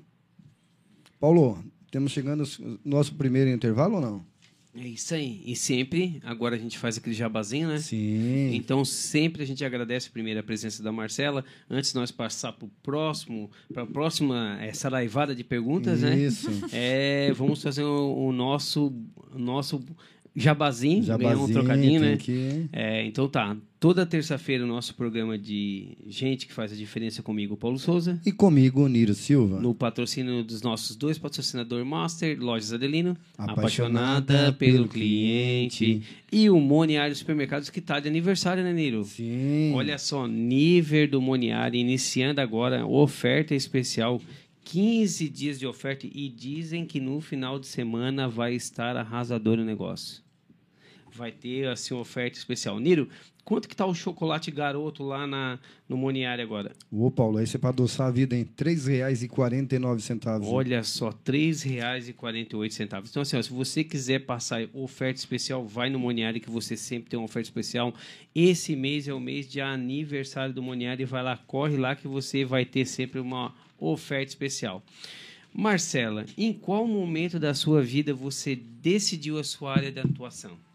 [1.20, 4.26] Paulo, temos chegando no nosso primeiro intervalo ou não?
[4.80, 5.42] É isso aí.
[5.46, 7.80] E sempre, agora a gente faz aquele jabazinho, né?
[7.80, 8.54] Sim.
[8.56, 11.44] Então, sempre a gente agradece primeiro a presença da Marcela.
[11.70, 16.16] Antes de nós passar para o próximo, para a próxima é, saraivada de perguntas, né?
[16.18, 16.48] Isso.
[16.72, 18.94] É, vamos fazer o, o nosso,
[19.34, 19.84] o nosso
[20.36, 22.18] jabazinho, ganhar um Jabazinho, trocadinho, né?
[22.18, 23.58] que- É, então tá.
[23.80, 28.20] Toda terça-feira o nosso programa de gente que faz a diferença comigo, Paulo Souza.
[28.26, 29.60] E comigo, Niro Silva.
[29.60, 33.54] No patrocínio dos nossos dois patrocinadores Master, Lojas Adelino, Apaixonada
[34.34, 35.78] apaixonada pelo cliente.
[35.86, 36.08] cliente.
[36.32, 39.04] E o Moniário Supermercados, que tá de aniversário, né, Niro?
[39.04, 39.72] Sim.
[39.76, 44.20] Olha só, nível do Moniário, iniciando agora, oferta especial.
[44.64, 49.64] 15 dias de oferta e dizem que no final de semana vai estar arrasador o
[49.64, 50.27] negócio.
[51.18, 52.80] Vai ter assim uma oferta especial.
[52.80, 53.10] Niro,
[53.44, 55.58] quanto que tá o chocolate garoto lá na,
[55.90, 56.74] no Moniário agora?
[56.92, 60.46] Ô, Paulo, aí você para adoçar a vida em R$ 3,49.
[60.46, 63.04] Olha só, R$ 3,48.
[63.10, 67.10] Então, assim, ó, se você quiser passar oferta especial, vai no Moniário, que você sempre
[67.10, 67.94] tem uma oferta especial.
[68.36, 71.02] Esse mês é o mês de aniversário do Moniário.
[71.02, 74.84] E vai lá, corre lá, que você vai ter sempre uma oferta especial.
[75.54, 80.67] Marcela, em qual momento da sua vida você decidiu a sua área de atuação?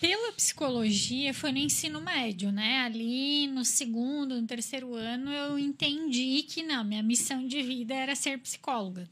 [0.00, 2.78] Pela psicologia, foi no ensino médio, né?
[2.78, 8.14] Ali no segundo, no terceiro ano, eu entendi que não, minha missão de vida era
[8.14, 9.08] ser psicóloga.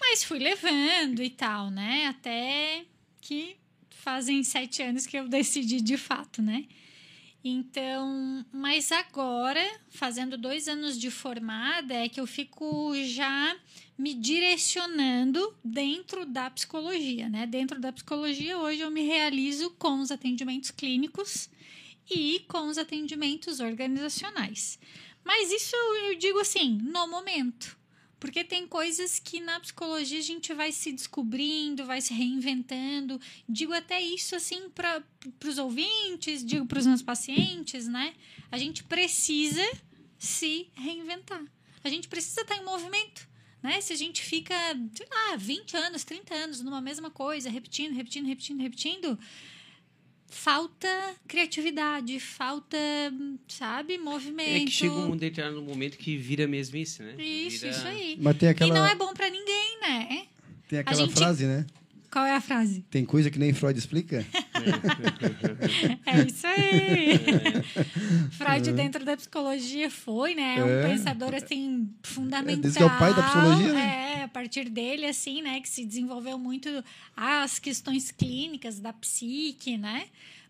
[0.00, 2.06] Mas fui levando e tal, né?
[2.06, 2.86] Até
[3.20, 3.56] que
[3.90, 6.64] fazem sete anos que eu decidi de fato, né?
[7.42, 13.56] Então, mas agora, fazendo dois anos de formada, é que eu fico já
[13.96, 17.46] me direcionando dentro da psicologia, né?
[17.46, 21.48] Dentro da psicologia, hoje eu me realizo com os atendimentos clínicos
[22.10, 24.78] e com os atendimentos organizacionais.
[25.24, 27.79] Mas isso eu digo assim, no momento.
[28.20, 33.18] Porque tem coisas que na psicologia a gente vai se descobrindo, vai se reinventando.
[33.48, 35.02] Digo até isso assim para
[35.44, 38.14] os ouvintes, digo para os meus pacientes, né?
[38.52, 39.66] A gente precisa
[40.18, 41.42] se reinventar.
[41.82, 43.26] A gente precisa estar em movimento.
[43.62, 43.80] Né?
[43.80, 44.54] Se a gente fica,
[44.94, 49.18] sei lá, 20 anos, 30 anos numa mesma coisa, repetindo, repetindo, repetindo, repetindo,
[50.30, 50.88] falta
[51.26, 52.78] criatividade, falta,
[53.48, 54.62] sabe, movimento.
[54.62, 57.14] É que chega um determinado momento que vira mesmice, né?
[57.22, 58.16] Isso, Vira- isso aí.
[58.20, 60.26] Mas tem aquela, E não é bom pra ninguém, né?
[60.68, 61.66] tem aquela gente- frase, né?
[62.10, 62.84] Qual é a frase?
[62.90, 64.26] Tem coisa que nem Freud explica.
[66.06, 67.18] É isso aí.
[68.32, 70.56] Freud, dentro da psicologia, foi, né?
[70.58, 70.88] É um É.
[70.88, 72.62] pensador, assim, fundamental.
[72.62, 74.14] diz que é o pai da psicologia, né?
[74.18, 75.60] É, a partir dele, assim, né?
[75.60, 76.68] Que se desenvolveu muito
[77.16, 80.04] as questões clínicas da psique, né?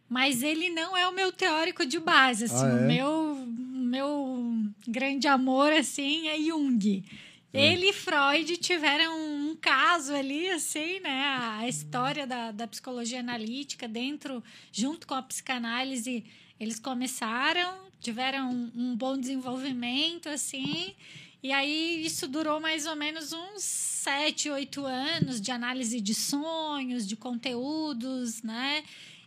[0.09, 2.64] Mas ele não é o meu teórico de base, assim.
[2.64, 2.75] Ah, é?
[2.75, 4.55] O meu, meu
[4.88, 7.05] grande amor, assim, é Jung.
[7.52, 11.24] Ele e Freud tiveram um caso ali, assim, né?
[11.58, 16.24] A história da, da psicologia analítica dentro, junto com a psicanálise,
[16.60, 20.94] eles começaram, tiveram um, um bom desenvolvimento, assim,
[21.42, 27.06] e aí isso durou mais ou menos uns sete, oito anos de análise de sonhos,
[27.06, 28.84] de conteúdos, né?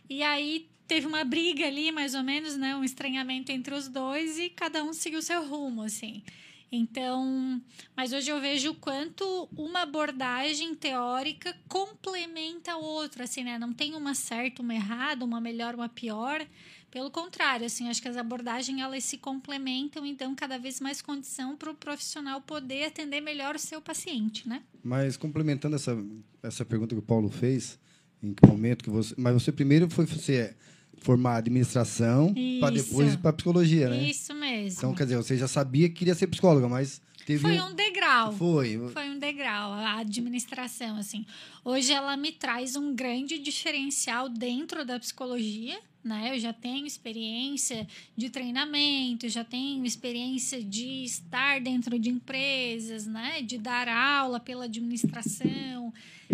[0.08, 2.76] E aí teve uma briga ali, mais ou menos, né?
[2.76, 6.22] Um estranhamento entre os dois e cada um seguiu seu rumo, assim.
[6.70, 7.62] Então,
[7.96, 13.58] mas hoje eu vejo o quanto uma abordagem teórica complementa a outra, assim, né?
[13.58, 16.44] Não tem uma certa, uma errada, uma melhor, uma pior.
[16.90, 21.02] Pelo contrário, assim, acho que as abordagens elas se complementam e dão cada vez mais
[21.02, 24.62] condição para o profissional poder atender melhor o seu paciente, né?
[24.82, 25.96] Mas complementando essa,
[26.42, 27.78] essa pergunta que o Paulo fez,
[28.22, 29.14] em que momento que você.
[29.18, 30.56] Mas você primeiro foi você é
[30.98, 34.08] formar administração para depois ir para psicologia, né?
[34.08, 34.78] Isso mesmo.
[34.78, 37.40] Então, quer dizer, você já sabia que queria ser psicóloga, mas teve.
[37.40, 38.32] Foi um degrau.
[38.32, 38.78] Foi.
[38.92, 41.24] Foi um degrau, a administração, assim.
[41.64, 46.34] Hoje ela me traz um grande diferencial dentro da psicologia, né?
[46.34, 53.40] Eu já tenho experiência de treinamento, já tenho experiência de estar dentro de empresas, né?
[53.40, 55.92] De dar aula pela administração.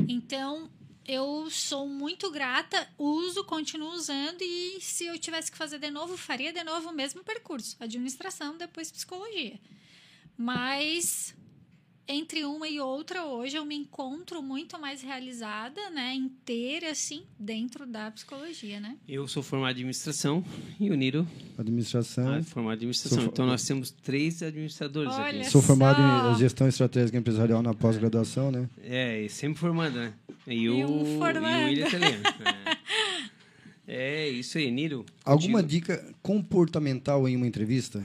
[0.09, 0.68] Então,
[1.11, 6.16] eu sou muito grata, uso, continuo usando e se eu tivesse que fazer de novo,
[6.16, 9.59] faria de novo o mesmo percurso, administração, depois psicologia.
[10.37, 11.35] Mas
[12.11, 17.87] entre uma e outra, hoje eu me encontro muito mais realizada, né, inteira assim, dentro
[17.87, 18.96] da psicologia, né?
[19.09, 20.44] Eu sou formado em administração
[20.79, 22.35] e o Niro Administração.
[22.35, 23.18] é formado em administração.
[23.20, 25.51] Sou Então nós temos três administradores Olha aqui.
[25.51, 26.33] Sou formado só.
[26.33, 28.68] em gestão estratégica empresarial na pós-graduação, né?
[28.83, 30.12] É, e sempre formando, né?
[30.46, 31.46] E, E o, um formando.
[31.46, 32.11] E o William também.
[33.87, 34.27] É.
[34.27, 35.05] É, isso aí, Niro.
[35.25, 35.68] Alguma contigo.
[35.68, 38.01] dica comportamental em uma entrevista?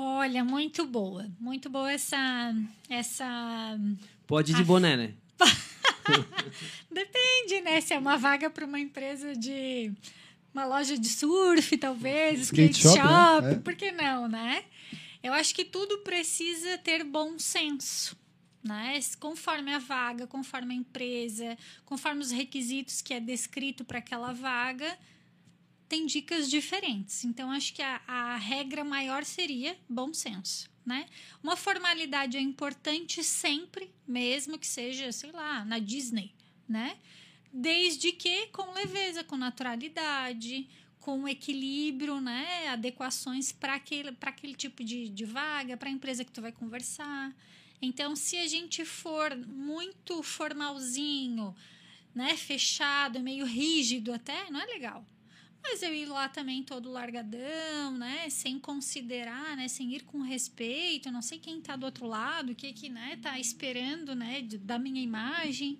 [0.00, 2.54] Olha, muito boa, muito boa essa
[2.88, 3.76] essa
[4.28, 5.14] Pode ir de boné, né?
[6.88, 7.80] Depende, né?
[7.80, 9.92] Se é uma vaga para uma empresa de
[10.54, 13.54] uma loja de surf, talvez, Skate skate shop, shop, né?
[13.56, 14.62] Por que não, né?
[15.20, 18.16] Eu acho que tudo precisa ter bom senso,
[18.62, 19.00] né?
[19.18, 24.96] Conforme a vaga, conforme a empresa, conforme os requisitos que é descrito para aquela vaga,
[25.88, 27.24] tem dicas diferentes.
[27.24, 31.06] Então, acho que a, a regra maior seria bom senso, né?
[31.42, 36.34] Uma formalidade é importante sempre, mesmo que seja, sei lá, na Disney,
[36.68, 36.98] né?
[37.50, 40.68] Desde que com leveza, com naturalidade,
[41.00, 42.68] com equilíbrio, né?
[42.68, 47.34] Adequações para aquele, aquele tipo de, de vaga, para a empresa que tu vai conversar.
[47.80, 51.54] Então, se a gente for muito formalzinho,
[52.14, 52.36] né?
[52.36, 55.06] Fechado, meio rígido até, não é legal.
[55.70, 58.30] Mas eu ir lá também todo largadão, né?
[58.30, 59.68] Sem considerar, né?
[59.68, 63.18] Sem ir com respeito, não sei quem tá do outro lado, o que que, né?
[63.20, 64.40] Tá esperando, né?
[64.62, 65.78] da minha imagem.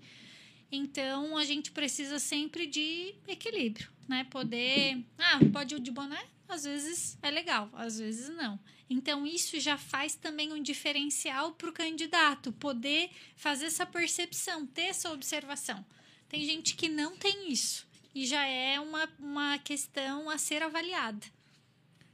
[0.70, 4.24] Então, a gente precisa sempre de equilíbrio, né?
[4.24, 5.02] Poder...
[5.16, 6.22] Ah, pode ir de boné?
[6.46, 8.60] Às vezes é legal, às vezes não.
[8.90, 14.82] Então, isso já faz também um diferencial para o candidato, poder fazer essa percepção, ter
[14.82, 15.82] essa observação.
[16.28, 17.87] Tem gente que não tem isso
[18.18, 21.24] e já é uma, uma questão a ser avaliada.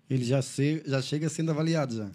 [0.09, 2.11] Ele já, se, já chega sendo avaliado já.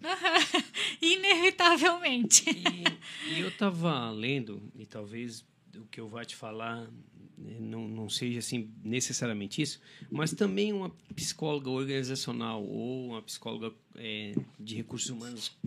[1.02, 2.46] Inevitavelmente.
[2.48, 5.44] E, e eu estava lendo, e talvez
[5.76, 6.88] o que eu vou te falar
[7.36, 13.74] né, não, não seja assim necessariamente isso, mas também uma psicóloga organizacional ou uma psicóloga
[13.96, 15.58] é, de recursos humanos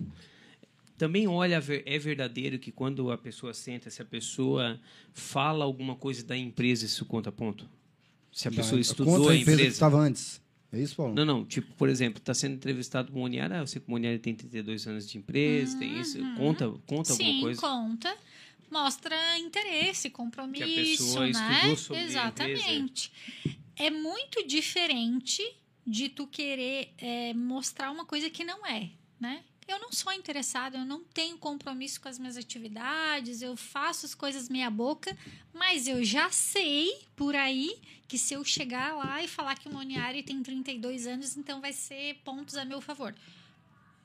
[0.97, 4.79] também olha, é verdadeiro que quando a pessoa senta, se a pessoa
[5.13, 7.69] fala alguma coisa da empresa, isso conta ponto?
[8.33, 9.73] Se a pessoa Da- estudou contra a empresa que empresa.
[9.77, 10.41] estava antes.
[10.73, 11.15] É isso, Paulo?
[11.15, 11.45] Não, não.
[11.45, 13.57] Tipo, por exemplo, está sendo entrevistado o Moniara.
[13.57, 16.19] Ah, eu sei que o Moniara tem 32 anos de empresa, tem isso.
[16.37, 17.61] Conta, conta alguma Sim, coisa?
[17.61, 18.17] conta.
[18.71, 20.65] Mostra interesse, compromisso,
[21.05, 21.31] pessoa né?
[21.31, 23.13] estudou sobre a Exatamente.
[23.77, 25.43] É muito diferente
[25.87, 28.89] de tu querer é, mostrar uma coisa que não é,
[29.21, 29.43] né?
[29.67, 34.15] Eu não sou interessada, eu não tenho compromisso com as minhas atividades, eu faço as
[34.15, 35.17] coisas meia boca,
[35.55, 39.73] mas eu já sei por aí que se eu chegar lá e falar que o
[39.73, 43.15] Moniari tem 32 anos, então vai ser pontos a meu favor.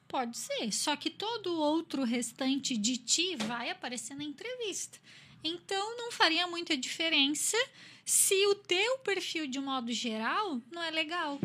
[0.07, 4.97] Pode ser, só que todo o outro restante de ti vai aparecer na entrevista.
[5.43, 7.57] Então não faria muita diferença
[8.05, 11.39] se o teu perfil de modo geral não é legal,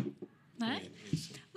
[0.57, 0.83] né?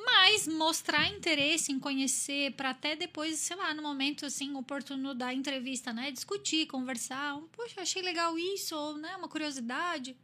[0.05, 5.33] Mas mostrar interesse em conhecer para até depois, sei lá, no momento assim oportuno da
[5.33, 10.15] entrevista, né, discutir, conversar, um, poxa, achei legal isso ou, né, uma curiosidade,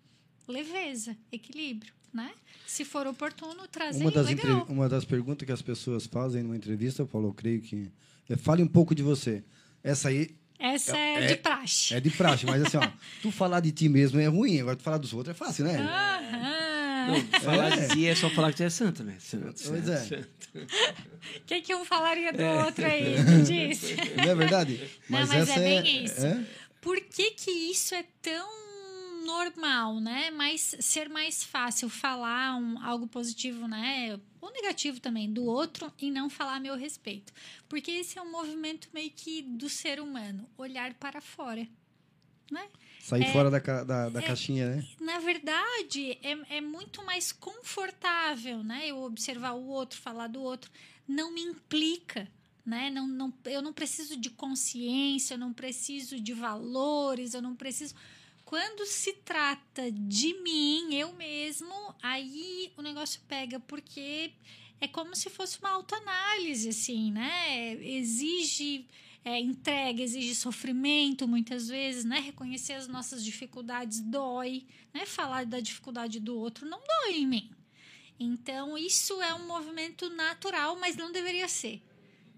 [0.47, 2.31] leveza, equilíbrio, né?
[2.67, 4.65] Se for oportuno, trazer Uma das, legal.
[4.69, 7.89] uma das perguntas que as pessoas fazem numa entrevista, Paulo, eu creio que
[8.29, 9.43] é, fale um pouco de você.
[9.83, 11.93] Essa aí Essa é, É- de praxe.
[11.95, 12.81] é de praxe, mas assim, ó,
[13.21, 15.77] tu falar de ti mesmo é ruim, agora tu falar dos outros é fácil, né?
[15.77, 16.70] Aham.
[17.07, 17.87] Não, falar É.
[17.87, 19.17] de si é só falar que tu é santo, né?
[19.19, 19.97] Santo, Pois santo, é.
[19.97, 20.29] santo.
[20.53, 23.15] O que, que um falaria do outro aí?
[23.45, 23.81] Diz.
[24.17, 24.77] Não é verdade?
[25.09, 26.25] Não, mas essa é bem isso.
[26.25, 26.45] é-
[26.81, 28.61] Por que, que isso é tão
[29.25, 30.31] normal, né?
[30.31, 34.19] Mas ser mais fácil falar um, algo positivo, né?
[34.41, 37.31] Ou negativo também do outro e não falar a meu respeito.
[37.69, 41.67] Porque esse é um movimento meio que do ser humano, olhar para fora,
[42.51, 42.67] né?
[43.01, 44.87] Sair É- fora da, da, da caixinha, né?
[44.99, 48.87] na verdade, é, é muito mais confortável, né?
[48.87, 50.71] Eu observar o outro, falar do outro.
[51.07, 52.27] Não me implica,
[52.65, 52.89] né?
[52.89, 57.95] Não, não, eu não preciso de consciência, eu não preciso de valores, eu não preciso.
[58.45, 64.31] Quando se trata de mim, eu mesmo, aí o negócio pega, porque
[64.79, 67.73] é como se fosse uma autoanálise, assim, né?
[67.81, 68.87] Exige
[69.23, 72.19] é, entrega, exige sofrimento muitas vezes, né?
[72.19, 75.05] Reconhecer as nossas dificuldades dói, né?
[75.05, 77.51] Falar da dificuldade do outro não dói em mim.
[78.19, 81.81] Então, isso é um movimento natural, mas não deveria ser.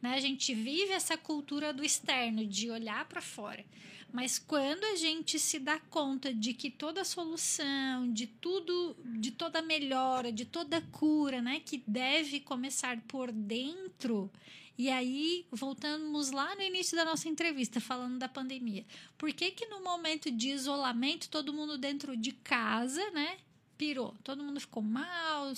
[0.02, 0.14] Né?
[0.14, 3.66] A gente vive essa cultura do externo, de olhar para fora.
[4.12, 9.62] Mas quando a gente se dá conta de que toda solução, de tudo, de toda
[9.62, 14.32] melhora, de toda cura, né, que deve começar por dentro,
[14.78, 18.86] e aí, voltamos lá no início da nossa entrevista, falando da pandemia.
[19.18, 23.38] Por que que no momento de isolamento, todo mundo dentro de casa, né?
[23.78, 24.16] Pirou.
[24.24, 25.54] Todo mundo ficou mal,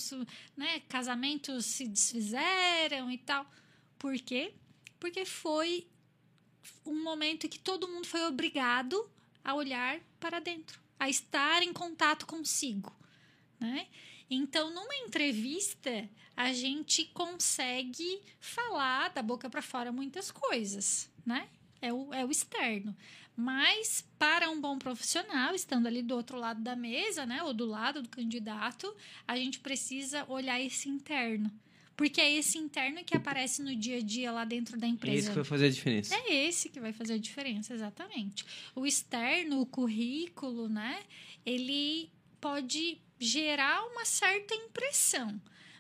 [0.58, 0.82] né?
[0.90, 3.50] Casamentos se desfizeram e tal.
[3.98, 4.54] Por quê?
[5.00, 5.88] Porque foi
[6.86, 9.10] um momento que todo mundo foi obrigado
[9.44, 12.94] a olhar para dentro, a estar em contato consigo,
[13.60, 13.88] né?
[14.30, 21.48] Então, numa entrevista, a gente consegue falar da boca para fora muitas coisas, né?
[21.82, 22.96] É o, é o externo.
[23.38, 27.44] Mas, para um bom profissional, estando ali do outro lado da mesa, né?
[27.44, 28.94] Ou do lado do candidato,
[29.28, 31.52] a gente precisa olhar esse interno.
[31.98, 35.18] Porque é esse interno que aparece no dia a dia lá dentro da É empresa.
[35.18, 36.16] isso que vai fazer a diferença.
[36.16, 38.46] É esse que vai fazer a diferença, exatamente.
[38.74, 41.04] O externo, o currículo, né?
[41.46, 42.10] Ele
[42.42, 45.40] pode gerar uma certa impressão,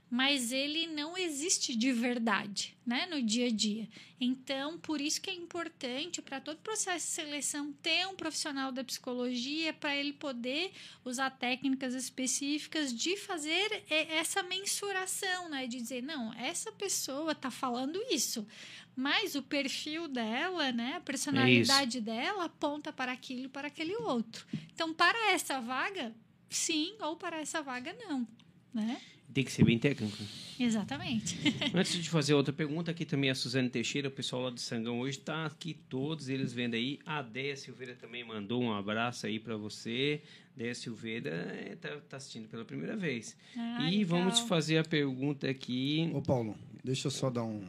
[0.09, 3.89] mas ele não existe de verdade, né, no dia a dia.
[4.21, 8.83] Então, por isso que é importante para todo processo de seleção ter um profissional da
[8.83, 10.71] psicologia para ele poder
[11.03, 17.99] usar técnicas específicas de fazer essa mensuração, né, de dizer, não, essa pessoa está falando
[18.09, 18.47] isso,
[18.95, 24.45] mas o perfil dela, né, a personalidade dela aponta para aquilo e para aquele outro.
[24.71, 26.15] Então, para essa vaga,
[26.49, 28.27] sim, ou para essa vaga, não.
[28.73, 28.99] Né?
[29.33, 30.17] Tem que ser bem técnico.
[30.59, 31.37] Exatamente.
[31.73, 35.01] Antes de fazer outra pergunta, aqui também a Suzane Teixeira, o pessoal lá do Sangão
[35.01, 36.99] hoje está aqui, todos eles vendo aí.
[37.05, 40.21] A Deia Silveira também mandou um abraço aí para você.
[40.55, 43.35] Deia Silveira está assistindo pela primeira vez.
[43.57, 44.19] Ah, e legal.
[44.19, 46.09] vamos te fazer a pergunta aqui.
[46.13, 47.67] Ô, Paulo, deixa eu só dar um.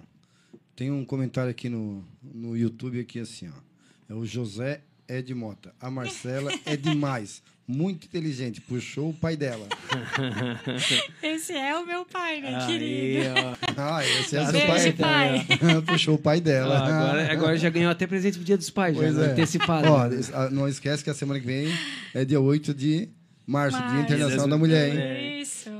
[0.76, 4.12] Tem um comentário aqui no, no YouTube aqui assim, ó.
[4.12, 5.74] É o José Ed Mota.
[5.80, 7.42] A Marcela é demais.
[7.68, 8.60] Muito inteligente.
[8.60, 9.66] Puxou o pai dela.
[11.22, 13.30] Esse é o meu pai, né, Aí, querido?
[13.34, 13.56] ó.
[13.76, 15.44] Ah, esse é Tá seu pai.
[15.46, 15.58] pai.
[15.86, 16.78] Puxou o pai Ó, dela.
[16.78, 19.30] agora, agora já ganhou até presente pro Dia dos Pais, Pois já, é.
[19.32, 19.88] antecipado.
[19.88, 19.98] Ó,
[20.34, 21.66] ah, não esquece que a semana que vem
[22.14, 23.08] é dia 8 de
[23.46, 24.00] março, Dia.
[24.00, 25.00] Internacional da Mulher, hein?
[25.00, 25.40] É.
[25.40, 25.70] Isso.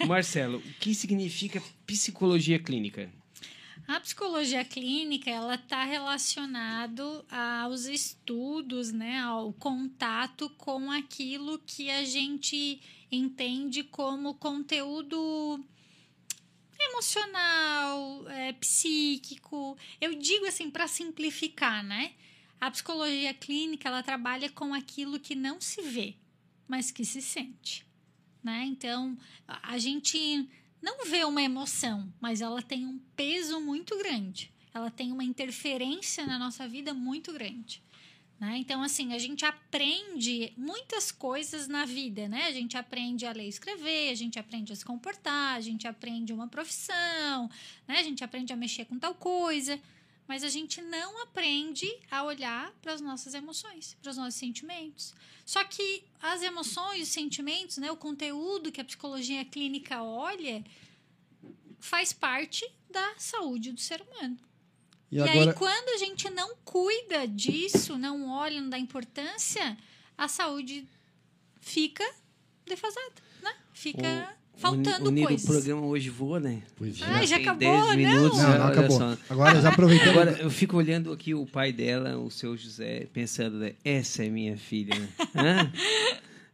[0.00, 0.06] É.
[0.06, 3.08] Marcelo, o que significa psicologia clínica?
[3.88, 12.04] A psicologia clínica, ela está relacionado aos estudos, né, ao contato com aquilo que a
[12.04, 12.80] gente
[13.12, 15.64] entende como conteúdo
[16.80, 19.78] emocional, é, psíquico.
[20.00, 22.12] Eu digo assim para simplificar, né?
[22.60, 26.16] A psicologia clínica ela trabalha com aquilo que não se vê,
[26.66, 27.86] mas que se sente,
[28.42, 28.64] né?
[28.64, 29.16] Então
[29.46, 30.48] a gente
[30.86, 34.52] não vê uma emoção, mas ela tem um peso muito grande.
[34.72, 37.82] Ela tem uma interferência na nossa vida muito grande.
[38.38, 38.58] Né?
[38.58, 42.46] Então, assim, a gente aprende muitas coisas na vida, né?
[42.46, 45.88] A gente aprende a ler e escrever, a gente aprende a se comportar, a gente
[45.88, 47.50] aprende uma profissão,
[47.88, 47.98] né?
[47.98, 49.80] A gente aprende a mexer com tal coisa.
[50.28, 55.14] Mas a gente não aprende a olhar para as nossas emoções, para os nossos sentimentos.
[55.44, 60.64] Só que as emoções, os sentimentos, né, o conteúdo que a psicologia clínica olha,
[61.78, 64.38] faz parte da saúde do ser humano.
[65.10, 69.76] E, E, agora, aí, quando a gente não cuida disso, não olha, não dá importância,
[70.18, 70.88] a saúde
[71.60, 72.04] fica
[72.64, 73.56] defasada, né?
[73.72, 75.44] Fica faltando o, o, coisas.
[75.44, 76.62] O programa hoje voa, né?
[76.76, 77.04] Pois é.
[77.04, 78.98] Ai, já acabou, 10 minutos, Não, não acabou.
[78.98, 79.16] só.
[79.30, 80.08] Agora, já aproveitando.
[80.10, 83.72] Agora, eu fico olhando aqui o pai dela, o seu José, pensando, né?
[83.84, 85.08] Essa é minha filha, né?
[85.36, 85.72] Hã?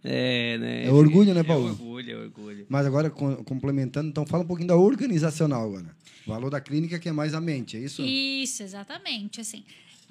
[0.04, 0.86] É, né?
[0.86, 1.68] É orgulho, né, Paulo?
[1.68, 2.66] É orgulho, é orgulho.
[2.68, 5.94] Mas agora, com- complementando, então fala um pouquinho da organizacional agora.
[6.26, 8.02] O valor da clínica que é mais a mente, é isso?
[8.02, 9.40] Isso, exatamente.
[9.40, 9.62] Assim,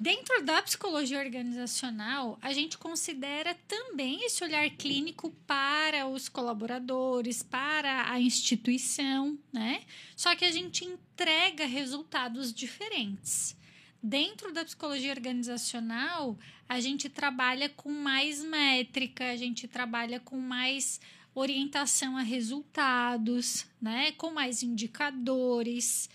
[0.02, 8.10] dentro da psicologia organizacional, a gente considera também esse olhar clínico para os colaboradores, para
[8.10, 9.80] a instituição, né?
[10.16, 13.56] Só que a gente entrega resultados diferentes.
[14.02, 16.36] Dentro da psicologia organizacional,
[16.68, 21.00] a gente trabalha com mais métrica, a gente trabalha com mais
[21.32, 24.10] orientação a resultados, né?
[24.12, 26.10] Com mais indicadores.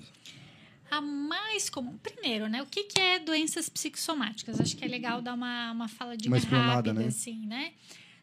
[0.90, 1.98] A mais comum.
[1.98, 2.62] Primeiro, né?
[2.62, 4.62] O que, que é doenças psicossomáticas?
[4.62, 7.08] Acho que é legal dar uma, uma faladinha Uma explanada, rápida, né?
[7.08, 7.74] assim, né?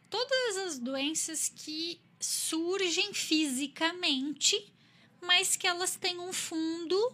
[0.09, 4.73] Todas as doenças que surgem fisicamente,
[5.25, 7.13] mas que elas têm um fundo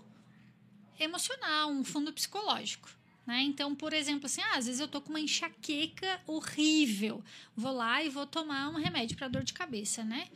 [1.00, 2.90] emocional, um fundo psicológico.
[3.26, 3.42] Né?
[3.44, 7.24] Então, por exemplo, assim, ah, às vezes eu tô com uma enxaqueca horrível.
[7.56, 10.28] Vou lá e vou tomar um remédio para dor de cabeça, né?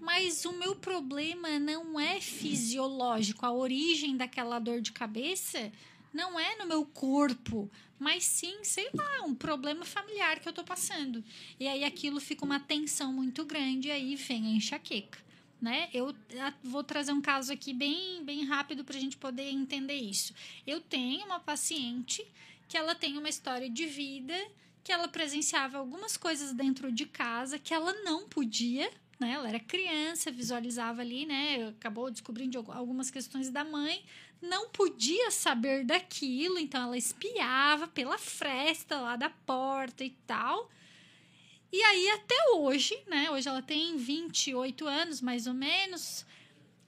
[0.00, 3.46] Mas o meu problema não é fisiológico.
[3.46, 5.72] A origem daquela dor de cabeça
[6.12, 10.64] não é no meu corpo, mas sim, sei lá, um problema familiar que eu tô
[10.64, 11.24] passando.
[11.58, 15.18] E aí aquilo fica uma tensão muito grande e aí vem a enxaqueca.
[15.62, 15.88] Né?
[15.94, 16.08] Eu
[16.40, 20.34] a- vou trazer um caso aqui bem, bem rápido para a gente poder entender isso.
[20.66, 22.26] Eu tenho uma paciente
[22.68, 24.34] que ela tem uma história de vida
[24.82, 28.90] que ela presenciava algumas coisas dentro de casa que ela não podia,
[29.20, 29.30] né?
[29.34, 31.68] Ela era criança, visualizava ali, né?
[31.68, 34.02] Acabou descobrindo de algu- algumas questões da mãe,
[34.40, 40.68] não podia saber daquilo, então ela espiava pela fresta lá da porta e tal.
[41.72, 43.30] E aí até hoje, né?
[43.30, 46.26] Hoje ela tem 28 anos, mais ou menos.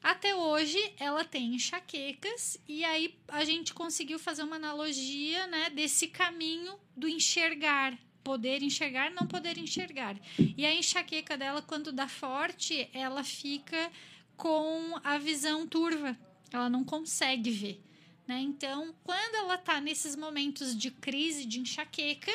[0.02, 6.08] Até hoje ela tem enxaquecas e aí a gente conseguiu fazer uma analogia, né, desse
[6.08, 10.14] caminho do enxergar, poder enxergar, não poder enxergar.
[10.38, 13.90] E a enxaqueca dela quando dá forte, ela fica
[14.36, 16.14] com a visão turva.
[16.52, 17.80] Ela não consegue ver,
[18.26, 18.38] né?
[18.40, 22.32] Então, quando ela tá nesses momentos de crise, de enxaqueca,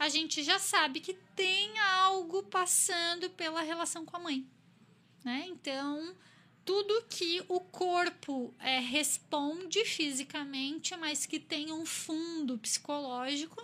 [0.00, 4.46] a gente já sabe que tem algo passando pela relação com a mãe,
[5.22, 5.44] né?
[5.46, 6.16] Então,
[6.64, 13.62] tudo que o corpo é, responde fisicamente, mas que tem um fundo psicológico,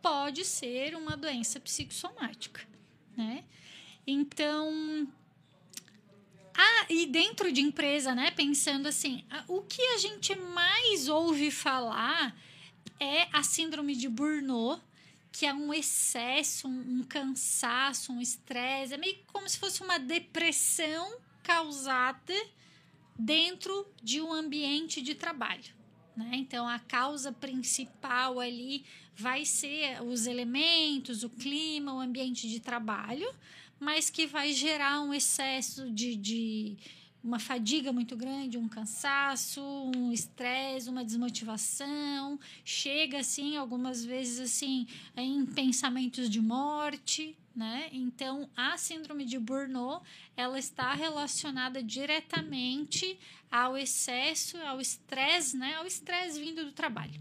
[0.00, 2.64] pode ser uma doença psicossomática,
[3.16, 3.44] né?
[4.06, 5.08] Então,
[6.54, 8.30] ah, e dentro de empresa, né?
[8.30, 12.36] Pensando assim, o que a gente mais ouve falar
[13.00, 14.80] é a síndrome de Burnout,
[15.32, 19.98] que é um excesso, um, um cansaço, um estresse, é meio como se fosse uma
[19.98, 22.34] depressão causada
[23.18, 25.74] dentro de um ambiente de trabalho.
[26.14, 26.32] Né?
[26.34, 28.84] Então, a causa principal ali
[29.16, 33.28] vai ser os elementos, o clima, o ambiente de trabalho,
[33.80, 36.76] mas que vai gerar um excesso de, de
[37.22, 39.62] uma fadiga muito grande, um cansaço,
[39.94, 47.88] um estresse, uma desmotivação, chega assim algumas vezes assim em pensamentos de morte, né?
[47.92, 50.04] Então, a síndrome de Burnout,
[50.36, 53.18] ela está relacionada diretamente
[53.50, 55.74] ao excesso, ao estresse, né?
[55.74, 57.20] Ao estresse vindo do trabalho.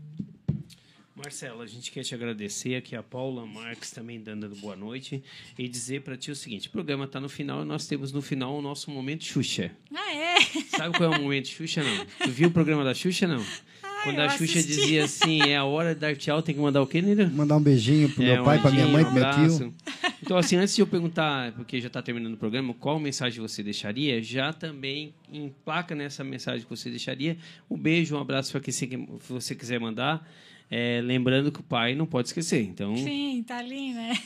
[1.22, 5.22] Marcelo, a gente quer te agradecer aqui a Paula Marques também dando boa noite
[5.58, 8.22] e dizer para ti o seguinte: o programa está no final e nós temos no
[8.22, 9.72] final o nosso momento Xuxa.
[9.94, 10.40] Ah, é?
[10.76, 12.06] Sabe qual é o momento Xuxa, não?
[12.24, 13.44] Tu viu o programa da Xuxa, não?
[13.84, 14.68] Ah, Quando eu a Xuxa assisti.
[14.82, 17.30] dizia assim, é a hora de dar tchau, tem que mandar o quê, Nira?
[17.30, 19.44] Mandar um beijinho pro É, meu pai, um pra minha mãe, pro meu um tio.
[19.44, 19.74] abraço.
[20.24, 23.62] Então, assim, antes de eu perguntar, porque já está terminando o programa, qual mensagem você
[23.62, 27.38] deixaria, já também emplaca nessa mensagem que você deixaria
[27.70, 30.28] um beijo, um abraço para quem você quiser mandar.
[30.74, 32.64] É, lembrando que o pai não pode esquecer.
[32.64, 34.14] Então, Sim, tá ali, né?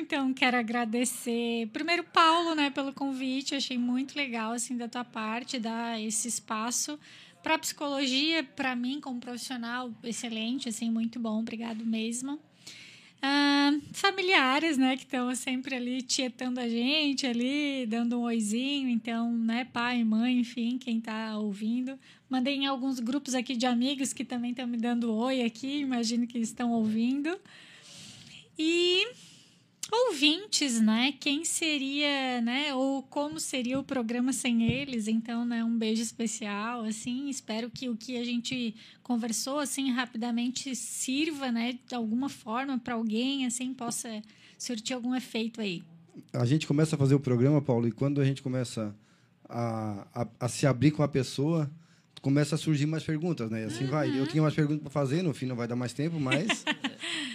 [0.00, 3.54] Então, quero agradecer primeiro Paulo, né, pelo convite.
[3.54, 6.98] Achei muito legal assim da tua parte dar esse espaço
[7.42, 11.38] para psicologia, para mim como profissional, excelente, assim, muito bom.
[11.38, 12.40] Obrigado mesmo.
[13.22, 19.30] Ah, familiares, né, que estão sempre ali tietando a gente ali, dando um oizinho, então,
[19.30, 21.98] né, pai, mãe, enfim, quem está ouvindo.
[22.30, 26.26] Mandei em alguns grupos aqui de amigos que também estão me dando oi aqui, imagino
[26.26, 27.38] que estão ouvindo.
[28.58, 29.06] E
[29.92, 31.12] ouvintes, né?
[31.18, 32.74] Quem seria, né?
[32.74, 35.08] Ou como seria o programa sem eles?
[35.08, 35.64] Então, né?
[35.64, 37.28] Um beijo especial, assim.
[37.28, 41.78] Espero que o que a gente conversou, assim, rapidamente sirva, né?
[41.86, 44.22] De alguma forma para alguém, assim, possa
[44.58, 45.82] surtir algum efeito aí.
[46.32, 48.94] A gente começa a fazer o programa, Paulo, e quando a gente começa
[49.48, 51.70] a, a, a se abrir com a pessoa,
[52.20, 53.62] começa a surgir mais perguntas, né?
[53.62, 54.16] E assim vai.
[54.16, 56.64] Eu tinha mais perguntas para fazer, no fim não vai dar mais tempo, mas.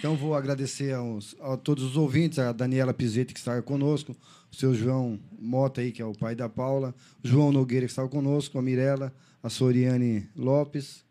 [0.06, 4.16] então vou agradecer aos, a todos os ouvintes, a Daniela Pizetti, que está conosco,
[4.52, 6.94] o seu João Mota aí, que é o pai da Paula,
[7.24, 11.04] o João Nogueira, que estava conosco, a Mirella, a Soriane Lopes.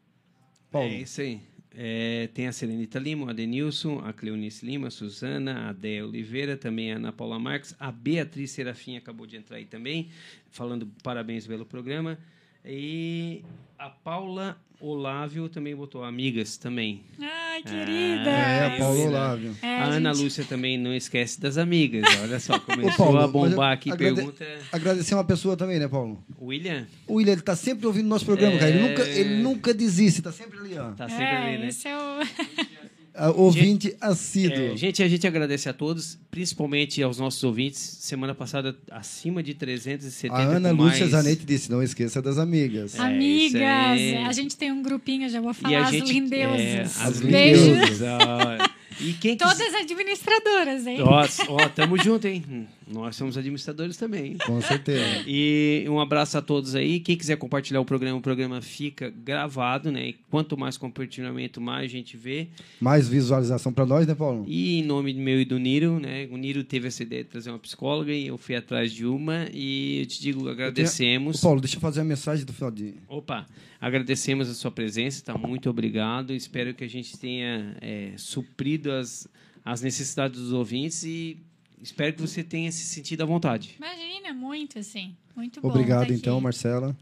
[0.72, 0.88] Paulo.
[0.88, 1.42] é isso aí.
[1.76, 6.56] É, tem a Serenita Lima, o Adenilson, a Cleonice Lima, a Suzana, a Déia Oliveira,
[6.56, 10.08] também a Ana Paula Marques, a Beatriz Serafim acabou de entrar aí também,
[10.52, 12.18] falando parabéns pelo programa.
[12.64, 13.44] E
[13.78, 17.04] a Paula Olávio também botou amigas também.
[17.20, 18.30] Ai, Ah, querida!
[18.30, 19.00] É, a Paula?
[19.08, 19.56] Olávio.
[19.62, 22.04] É, a Ana gente- Lúcia também não esquece das amigas.
[22.22, 23.90] Olha só, começou Paulo, a bombar aqui.
[23.92, 24.46] agrade- Pergunta.
[24.72, 26.22] Agradecer uma pessoa também, né, Paulo?
[26.42, 26.86] William?
[27.08, 28.60] O William, ele tá sempre ouvindo nosso programa, É.
[28.60, 28.72] cara.
[28.72, 30.92] Ele nunca, ele nunca desiste, tá sempre ali, ó.
[30.92, 31.68] Tá sempre é, ali, né?
[31.70, 32.20] esse é o...
[33.18, 34.74] Ah, Ouvinte assíduo.
[34.74, 37.80] É, gente, a gente agradece a todos, principalmente aos nossos ouvintes.
[37.80, 41.12] Semana passada, acima de 370 a Ana com Lúcia mais.
[41.12, 42.96] Zanetti disse: não esqueça das amigas.
[42.96, 46.60] É, Amigas, a gente tem um grupinho, já vou E falar, a as gente, lindeusas.
[46.60, 47.66] é, as Beijo.
[47.66, 48.02] lindeusas.
[48.02, 48.76] ó.
[49.02, 50.98] E quem Todas quiser- administradoras, hein?
[51.00, 52.68] Nossa, ó, tamo junto, hein?
[52.88, 54.38] Nós somos administradores também.
[54.46, 55.24] Com certeza.
[55.26, 57.00] E um abraço a todos aí.
[57.00, 60.10] Quem quiser compartilhar o programa, o programa fica gravado, né?
[60.10, 62.48] E quanto mais compartilhamento, mais a gente vê.
[62.80, 64.46] Mais visualização para nós, né, Paulo?
[64.48, 66.28] E em nome meu e do Niro, né?
[66.32, 69.48] O Niro teve essa ideia de trazer uma psicóloga e eu fui atrás de uma.
[69.52, 71.40] E eu te digo, agradecemos.
[71.40, 72.94] Ô, Paulo, deixa eu fazer a mensagem do final de.
[73.08, 73.48] Opa,
[73.82, 75.36] agradecemos a sua presença, tá?
[75.36, 76.34] Muito obrigado.
[76.34, 79.28] Espero que a gente tenha é, suprido as,
[79.64, 81.38] as necessidades dos ouvintes e
[81.86, 83.76] espero que você tenha se sentido à vontade.
[83.78, 85.16] Imagina, muito, assim.
[85.36, 85.70] Muito bom.
[85.70, 86.42] Obrigado, tá então.
[86.42, 86.98] Marcela.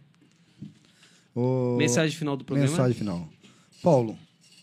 [1.34, 2.70] Ô, Mensagem final do programa.
[2.70, 3.28] Mensagem final.
[3.82, 4.18] Paulo,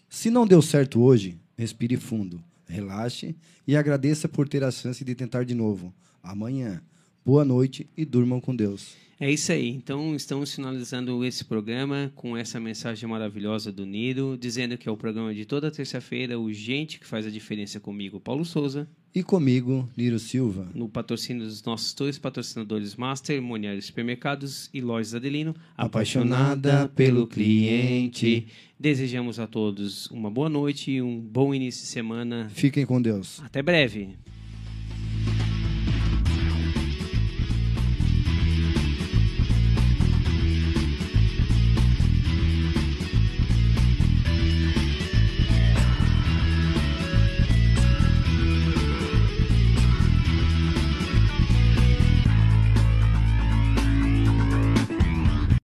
[0.08, 3.34] se não deu certo hoje, respire fundo, relaxe
[3.66, 5.92] e agradeça por ter a chance de tentar de novo.
[6.22, 6.82] Amanhã.
[7.24, 8.94] Boa noite e durmam com Deus.
[9.22, 9.68] É isso aí.
[9.68, 14.96] Então, estamos finalizando esse programa com essa mensagem maravilhosa do Niro, dizendo que é o
[14.96, 19.86] programa de toda terça-feira, o Gente que faz a diferença comigo, Paulo Souza, E comigo,
[19.94, 20.66] Niro Silva.
[20.74, 28.46] no patrocínio dos nossos dois patrocinadores Master, Moniário Supermercados e Lojas Adelino, Apaixonada pelo cliente.
[28.78, 32.48] Desejamos a todos uma boa noite e um bom início de semana.
[32.54, 33.38] Fiquem com Deus.
[33.44, 34.16] Até breve.